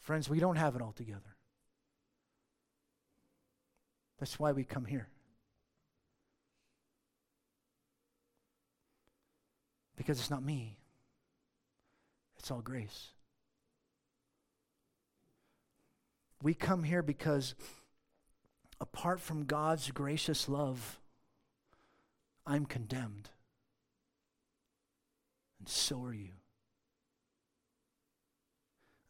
Friends, 0.00 0.28
we 0.28 0.40
don't 0.40 0.56
have 0.56 0.74
it 0.74 0.82
all 0.82 0.92
together. 0.92 1.36
That's 4.18 4.38
why 4.38 4.52
we 4.52 4.64
come 4.64 4.86
here. 4.86 5.08
Because 10.00 10.18
it's 10.18 10.30
not 10.30 10.42
me, 10.42 10.78
it's 12.38 12.50
all 12.50 12.62
grace. 12.62 13.08
We 16.42 16.54
come 16.54 16.84
here 16.84 17.02
because 17.02 17.54
apart 18.80 19.20
from 19.20 19.44
God's 19.44 19.90
gracious 19.90 20.48
love, 20.48 20.98
I'm 22.46 22.64
condemned. 22.64 23.28
And 25.58 25.68
so 25.68 26.02
are 26.02 26.14
you. 26.14 26.32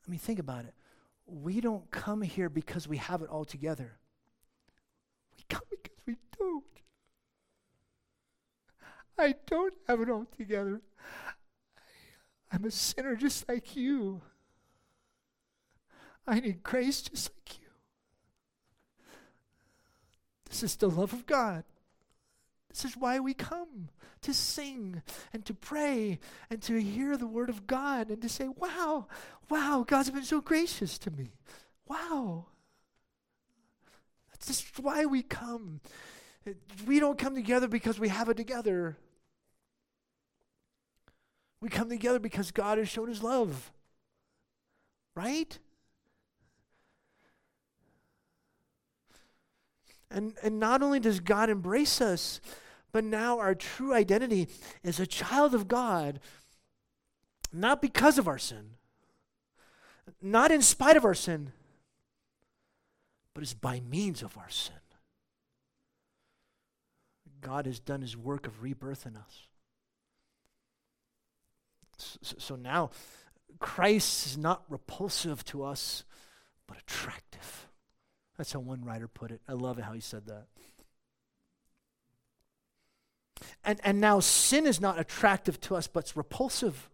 I 0.04 0.10
mean, 0.10 0.18
think 0.18 0.40
about 0.40 0.64
it. 0.64 0.74
We 1.24 1.60
don't 1.60 1.88
come 1.92 2.20
here 2.20 2.48
because 2.48 2.88
we 2.88 2.96
have 2.96 3.22
it 3.22 3.28
all 3.28 3.44
together. 3.44 3.92
We 5.36 5.44
come 5.48 5.62
because 5.70 6.00
we 6.04 6.16
don't. 6.36 6.64
I 9.20 9.34
don't 9.46 9.74
have 9.86 10.00
it 10.00 10.10
all 10.10 10.26
together. 10.36 10.80
I'm 12.50 12.64
a 12.64 12.70
sinner 12.70 13.14
just 13.14 13.48
like 13.48 13.76
you. 13.76 14.22
I 16.26 16.40
need 16.40 16.62
grace 16.62 17.02
just 17.02 17.30
like 17.30 17.60
you. 17.60 17.68
This 20.48 20.62
is 20.62 20.76
the 20.76 20.88
love 20.88 21.12
of 21.12 21.26
God. 21.26 21.64
This 22.68 22.84
is 22.84 22.96
why 22.96 23.20
we 23.20 23.34
come 23.34 23.88
to 24.22 24.34
sing 24.34 25.02
and 25.32 25.44
to 25.44 25.54
pray 25.54 26.18
and 26.50 26.62
to 26.62 26.80
hear 26.80 27.16
the 27.16 27.26
word 27.26 27.48
of 27.48 27.66
God 27.66 28.10
and 28.10 28.20
to 28.22 28.28
say, 28.28 28.48
wow, 28.48 29.06
wow, 29.48 29.84
God's 29.86 30.10
been 30.10 30.24
so 30.24 30.40
gracious 30.40 30.98
to 30.98 31.10
me. 31.10 31.32
Wow. 31.88 32.46
That's 34.30 34.46
just 34.46 34.78
why 34.80 35.04
we 35.04 35.22
come. 35.22 35.80
We 36.86 37.00
don't 37.00 37.18
come 37.18 37.34
together 37.34 37.68
because 37.68 37.98
we 38.00 38.08
have 38.08 38.28
it 38.28 38.36
together. 38.36 38.96
We 41.60 41.68
come 41.68 41.88
together 41.88 42.18
because 42.18 42.50
God 42.50 42.78
has 42.78 42.88
shown 42.88 43.08
his 43.08 43.22
love. 43.22 43.72
Right? 45.14 45.58
And, 50.10 50.34
and 50.42 50.58
not 50.58 50.82
only 50.82 51.00
does 51.00 51.20
God 51.20 51.50
embrace 51.50 52.00
us, 52.00 52.40
but 52.92 53.04
now 53.04 53.38
our 53.38 53.54
true 53.54 53.94
identity 53.94 54.48
is 54.82 54.98
a 54.98 55.06
child 55.06 55.54
of 55.54 55.68
God, 55.68 56.18
not 57.52 57.80
because 57.80 58.18
of 58.18 58.26
our 58.26 58.38
sin, 58.38 58.70
not 60.20 60.50
in 60.50 60.62
spite 60.62 60.96
of 60.96 61.04
our 61.04 61.14
sin, 61.14 61.52
but 63.34 63.42
it's 63.42 63.54
by 63.54 63.80
means 63.80 64.22
of 64.22 64.36
our 64.36 64.50
sin. 64.50 64.74
God 67.40 67.66
has 67.66 67.78
done 67.78 68.02
his 68.02 68.16
work 68.16 68.46
of 68.46 68.62
rebirth 68.62 69.06
in 69.06 69.16
us. 69.16 69.46
So, 72.22 72.56
now, 72.56 72.90
Christ 73.58 74.26
is 74.26 74.38
not 74.38 74.64
repulsive 74.68 75.44
to 75.46 75.64
us, 75.64 76.04
but 76.66 76.78
attractive. 76.78 77.68
That's 78.36 78.52
how 78.52 78.60
one 78.60 78.84
writer 78.84 79.06
put 79.06 79.30
it. 79.30 79.40
I 79.48 79.52
love 79.52 79.78
how 79.78 79.92
he 79.92 80.00
said 80.00 80.26
that. 80.26 80.46
And, 83.64 83.80
and 83.84 84.00
now 84.00 84.20
sin 84.20 84.66
is 84.66 84.80
not 84.80 84.98
attractive 84.98 85.60
to 85.62 85.76
us, 85.76 85.86
but 85.86 86.00
it's 86.00 86.16
repulsive. 86.16 86.88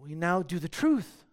We 0.00 0.14
now 0.14 0.42
do 0.42 0.58
the 0.58 0.68
truth, 0.68 1.24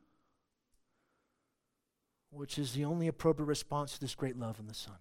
which 2.30 2.58
is 2.58 2.74
the 2.74 2.86
only 2.86 3.08
appropriate 3.08 3.48
response 3.48 3.94
to 3.94 4.00
this 4.00 4.16
great 4.16 4.38
love 4.38 4.60
in 4.60 4.68
the 4.68 4.74
Son. 4.74 4.96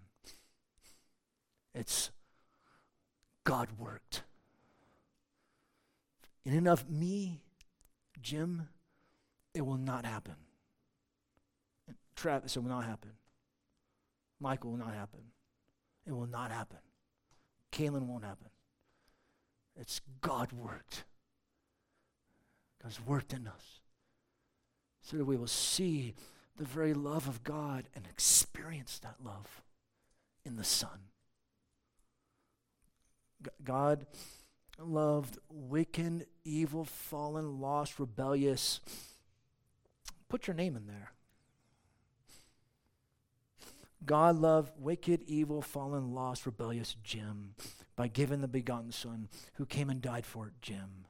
It's 1.75 2.11
God 3.45 3.69
worked. 3.79 4.23
And 6.51 6.67
of 6.67 6.91
me, 6.91 7.43
Jim, 8.21 8.69
it 9.55 9.65
will 9.65 9.77
not 9.77 10.05
happen. 10.05 10.35
Travis, 12.17 12.57
it 12.57 12.61
will 12.61 12.71
not 12.71 12.85
happen. 12.85 13.13
Michael 14.41 14.73
will 14.73 14.79
not 14.79 14.95
happen. 14.95 15.21
It 16.07 16.13
will 16.13 16.27
not 16.27 16.51
happen. 16.51 16.81
Kaylin 17.71 18.07
won't 18.07 18.25
happen. 18.25 18.49
It's 19.79 20.01
God 20.21 20.51
worked. 20.53 21.05
God's 22.83 23.01
worked 23.07 23.33
in 23.33 23.47
us. 23.47 23.79
So 25.03 25.19
that 25.19 25.27
we 25.27 25.37
will 25.37 25.47
see 25.47 26.15
the 26.57 26.65
very 26.65 26.95
love 26.95 27.29
of 27.29 27.45
God 27.45 27.85
and 27.95 28.07
experience 28.07 28.99
that 28.99 29.17
love 29.23 29.63
in 30.45 30.57
the 30.57 30.65
Son. 30.65 31.11
God 33.63 34.07
loved 34.83 35.39
wicked, 35.51 36.27
evil, 36.45 36.85
fallen, 36.85 37.61
lost, 37.61 37.99
rebellious. 37.99 38.81
Put 40.29 40.47
your 40.47 40.55
name 40.55 40.77
in 40.77 40.87
there. 40.87 41.13
God 44.05 44.37
loved 44.37 44.73
wicked, 44.79 45.23
evil, 45.27 45.61
fallen, 45.61 46.15
lost, 46.15 46.47
rebellious 46.47 46.97
Jim 47.03 47.55
by 47.97 48.09
giving 48.09 48.41
the 48.41 48.49
begotten 48.49 48.93
Son 48.93 49.29
who 49.55 49.67
came 49.67 49.91
and 49.91 50.01
died 50.01 50.25
for 50.25 50.47
it, 50.47 50.55
Jim. 50.63 51.05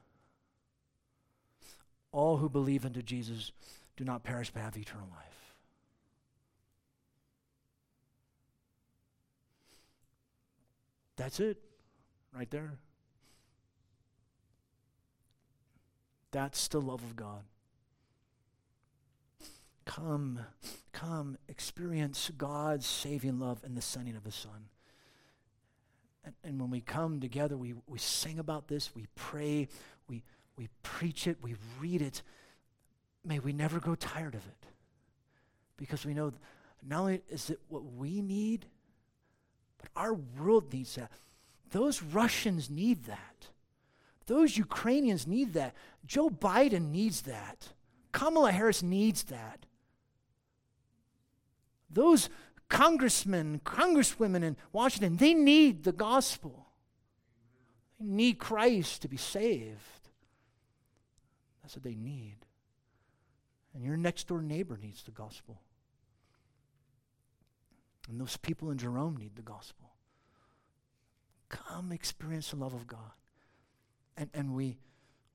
All 2.11 2.37
who 2.37 2.49
believe 2.49 2.83
into 2.83 3.01
Jesus 3.01 3.51
do 3.95 4.03
not 4.03 4.23
perish 4.23 4.51
but 4.51 4.61
have 4.61 4.75
eternal 4.75 5.07
life. 5.09 5.53
That's 11.15 11.39
it, 11.39 11.57
right 12.33 12.49
there. 12.49 12.79
That's 16.31 16.67
the 16.67 16.79
love 16.81 17.03
of 17.03 17.15
God. 17.15 17.43
Come, 19.85 20.39
come, 20.93 21.37
experience 21.49 22.31
God's 22.37 22.85
saving 22.85 23.39
love 23.39 23.63
in 23.65 23.75
the 23.75 23.81
sending 23.81 24.15
of 24.15 24.23
His 24.23 24.35
Son. 24.35 24.69
And, 26.23 26.33
and 26.43 26.59
when 26.59 26.69
we 26.69 26.81
come 26.81 27.19
together, 27.19 27.57
we, 27.57 27.73
we 27.87 27.97
sing 27.97 28.39
about 28.39 28.67
this, 28.67 28.95
we 28.95 29.07
pray, 29.15 29.67
we, 30.07 30.23
we 30.55 30.69
preach 30.83 31.27
it, 31.27 31.37
we 31.41 31.55
read 31.79 32.01
it. 32.01 32.21
May 33.25 33.39
we 33.39 33.53
never 33.53 33.79
grow 33.79 33.95
tired 33.95 34.35
of 34.35 34.45
it. 34.47 34.67
Because 35.77 36.05
we 36.05 36.13
know 36.13 36.31
not 36.87 37.01
only 37.01 37.21
is 37.29 37.49
it 37.49 37.59
what 37.67 37.83
we 37.83 38.21
need, 38.21 38.65
but 39.79 39.89
our 39.95 40.13
world 40.13 40.71
needs 40.71 40.95
that. 40.95 41.11
Those 41.71 42.01
Russians 42.01 42.69
need 42.69 43.05
that. 43.05 43.47
Those 44.31 44.55
Ukrainians 44.55 45.27
need 45.27 45.51
that. 45.55 45.75
Joe 46.05 46.29
Biden 46.29 46.89
needs 46.89 47.23
that. 47.23 47.73
Kamala 48.13 48.53
Harris 48.53 48.81
needs 48.81 49.23
that. 49.23 49.65
Those 51.89 52.29
congressmen, 52.69 53.59
congresswomen 53.65 54.41
in 54.41 54.55
Washington, 54.71 55.17
they 55.17 55.33
need 55.33 55.83
the 55.83 55.91
gospel. 55.91 56.67
They 57.99 58.05
need 58.05 58.39
Christ 58.39 59.01
to 59.01 59.09
be 59.09 59.17
saved. 59.17 60.07
That's 61.61 61.75
what 61.75 61.83
they 61.83 61.95
need. 61.95 62.37
And 63.73 63.83
your 63.83 63.97
next 63.97 64.29
door 64.29 64.41
neighbor 64.41 64.79
needs 64.81 65.03
the 65.03 65.11
gospel. 65.11 65.59
And 68.09 68.17
those 68.17 68.37
people 68.37 68.71
in 68.71 68.77
Jerome 68.77 69.17
need 69.17 69.35
the 69.35 69.41
gospel. 69.41 69.89
Come 71.49 71.91
experience 71.91 72.51
the 72.51 72.55
love 72.55 72.73
of 72.73 72.87
God. 72.87 73.11
And, 74.17 74.29
and 74.33 74.53
we, 74.53 74.77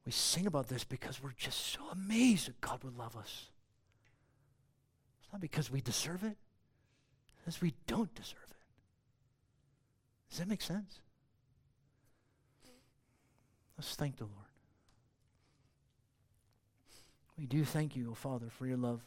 we 0.04 0.12
sing 0.12 0.46
about 0.46 0.68
this 0.68 0.84
because 0.84 1.22
we're 1.22 1.32
just 1.36 1.72
so 1.72 1.80
amazed 1.92 2.48
that 2.48 2.60
God 2.60 2.82
would 2.84 2.96
love 2.96 3.16
us. 3.16 3.46
It's 5.22 5.32
not 5.32 5.40
because 5.40 5.70
we 5.70 5.80
deserve 5.80 6.22
it, 6.22 6.36
it's 7.46 7.56
because 7.56 7.60
we 7.60 7.74
don't 7.86 8.14
deserve 8.14 8.38
it. 8.50 8.56
Does 10.30 10.38
that 10.38 10.48
make 10.48 10.62
sense? 10.62 11.00
Let's 13.76 13.94
thank 13.94 14.16
the 14.16 14.24
Lord. 14.24 14.46
We 17.38 17.46
do 17.46 17.64
thank 17.64 17.96
you, 17.96 18.08
O 18.08 18.10
oh 18.12 18.14
Father, 18.14 18.46
for 18.48 18.66
your 18.66 18.78
love. 18.78 19.02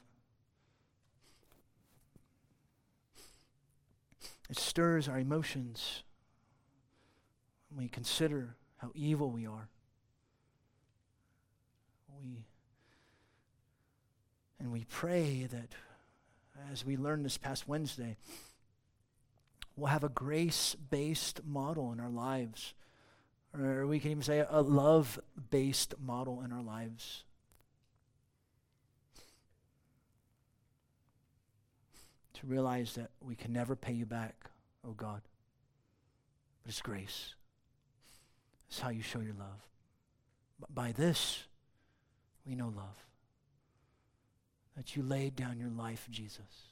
It 4.49 4.57
stirs 4.57 5.07
our 5.07 5.19
emotions 5.19 6.03
when 7.69 7.83
we 7.83 7.89
consider 7.89 8.55
how 8.79 8.91
evil 8.95 9.29
we 9.29 9.45
are. 9.45 9.69
We 12.19 12.45
and 14.59 14.73
we 14.73 14.83
pray 14.89 15.47
that 15.49 15.69
as 16.71 16.85
we 16.85 16.97
learned 16.97 17.23
this 17.23 17.37
past 17.37 17.67
Wednesday, 17.67 18.17
we'll 19.77 19.87
have 19.87 20.03
a 20.03 20.09
grace-based 20.09 21.45
model 21.45 21.93
in 21.93 21.99
our 22.01 22.09
lives. 22.09 22.73
Or 23.57 23.87
we 23.87 23.99
can 23.99 24.11
even 24.11 24.23
say 24.23 24.45
a 24.47 24.61
love-based 24.61 25.95
model 25.99 26.41
in 26.43 26.51
our 26.51 26.61
lives. 26.61 27.23
to 32.39 32.47
realize 32.47 32.93
that 32.93 33.09
we 33.21 33.35
can 33.35 33.51
never 33.51 33.75
pay 33.75 33.93
you 33.93 34.05
back, 34.05 34.49
oh 34.87 34.91
God. 34.91 35.21
But 36.63 36.69
it's 36.69 36.81
grace. 36.81 37.35
It's 38.69 38.79
how 38.79 38.89
you 38.89 39.01
show 39.01 39.19
your 39.19 39.33
love. 39.33 39.67
By 40.69 40.91
this, 40.91 41.43
we 42.45 42.55
know 42.55 42.71
love. 42.75 43.05
That 44.77 44.95
you 44.95 45.03
laid 45.03 45.35
down 45.35 45.57
your 45.57 45.69
life, 45.69 46.07
Jesus. 46.09 46.69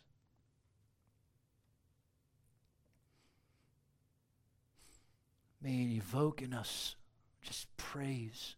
May 5.62 5.84
it 5.84 5.98
evoke 5.98 6.42
in 6.42 6.54
us 6.54 6.96
just 7.42 7.68
praise, 7.78 8.56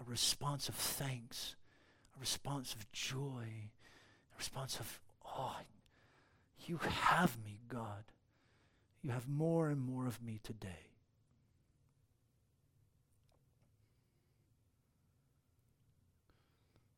a 0.00 0.08
response 0.08 0.68
of 0.68 0.74
thanks, 0.74 1.56
a 2.16 2.20
response 2.20 2.74
of 2.74 2.90
joy, 2.92 3.70
a 4.32 4.38
response 4.38 4.78
of, 4.78 5.00
oh, 5.26 5.56
you 6.66 6.78
have 6.78 7.36
me, 7.44 7.60
God. 7.68 8.04
You 9.02 9.10
have 9.10 9.28
more 9.28 9.70
and 9.70 9.80
more 9.80 10.06
of 10.06 10.22
me 10.22 10.40
today. 10.42 10.85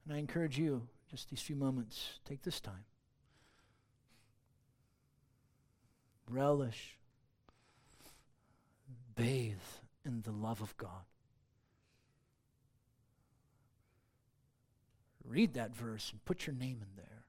And 0.09 0.17
I 0.17 0.21
encourage 0.21 0.59
you, 0.59 0.89
just 1.11 1.29
these 1.29 1.43
few 1.43 1.55
moments, 1.55 2.19
take 2.25 2.43
this 2.43 2.61
time. 2.61 2.87
Relish, 6.31 6.97
bathe 9.15 9.57
in 10.07 10.23
the 10.23 10.33
love 10.33 10.63
of 10.63 10.75
God. 10.79 11.05
Read 15.27 15.53
that 15.55 15.77
verse 15.77 16.11
and 16.11 16.25
put 16.25 16.47
your 16.47 16.57
name 16.57 16.79
in 16.81 16.97
there. 16.97 17.25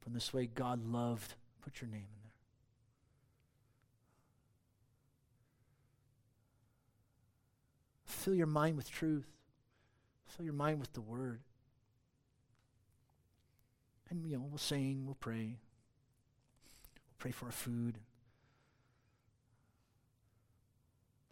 From 0.00 0.12
this 0.12 0.34
way 0.34 0.44
God 0.44 0.84
loved, 0.84 1.32
put 1.62 1.80
your 1.80 1.88
name 1.88 2.00
in 2.00 2.22
there. 2.22 2.32
Fill 8.04 8.34
your 8.34 8.46
mind 8.46 8.76
with 8.76 8.90
truth. 8.90 9.30
Fill 10.26 10.44
your 10.44 10.52
mind 10.52 10.78
with 10.78 10.92
the 10.92 11.00
word. 11.00 11.40
And 14.14 14.30
you 14.30 14.36
know, 14.36 14.46
we'll 14.48 14.58
sing, 14.58 15.04
we'll 15.04 15.16
pray. 15.16 15.56
We'll 15.56 17.18
pray 17.18 17.32
for 17.32 17.46
our 17.46 17.52
food. 17.52 17.98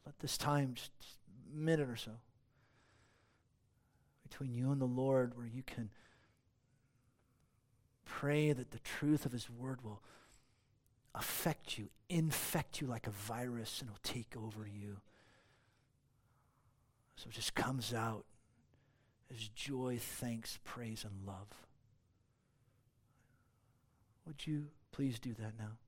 Let 0.05 0.19
this 0.19 0.37
time, 0.37 0.75
just 0.75 0.91
a 1.55 1.57
minute 1.57 1.89
or 1.89 1.97
so, 1.97 2.11
between 4.29 4.53
you 4.53 4.73
and 4.73 4.81
the 4.81 4.87
Lord, 4.87 5.37
where 5.37 5.47
you 5.47 5.63
can 5.63 5.91
pray 8.05 8.53
that 8.53 8.73
the 8.73 8.81
truth 8.81 9.25
of 9.25 9.33
His 9.33 9.49
Word 9.49 9.85
will 9.85 10.03
affect 11.15 11.79
you, 11.79 11.89
infect 12.09 12.81
you 12.81 12.89
like 12.89 13.07
a 13.07 13.11
virus, 13.11 13.81
and 13.81 13.91
will 13.91 13.99
take 14.03 14.35
over 14.37 14.67
you. 14.67 14.97
So 17.15 17.29
it 17.29 17.35
just 17.35 17.55
comes 17.55 17.95
out 17.95 18.25
as 19.31 19.49
joy, 19.55 19.99
thanks, 20.01 20.59
praise, 20.65 21.05
and 21.05 21.25
love. 21.25 21.47
Would 24.27 24.47
you 24.47 24.69
please 24.93 25.19
do 25.19 25.35
that 25.35 25.59
now? 25.59 25.79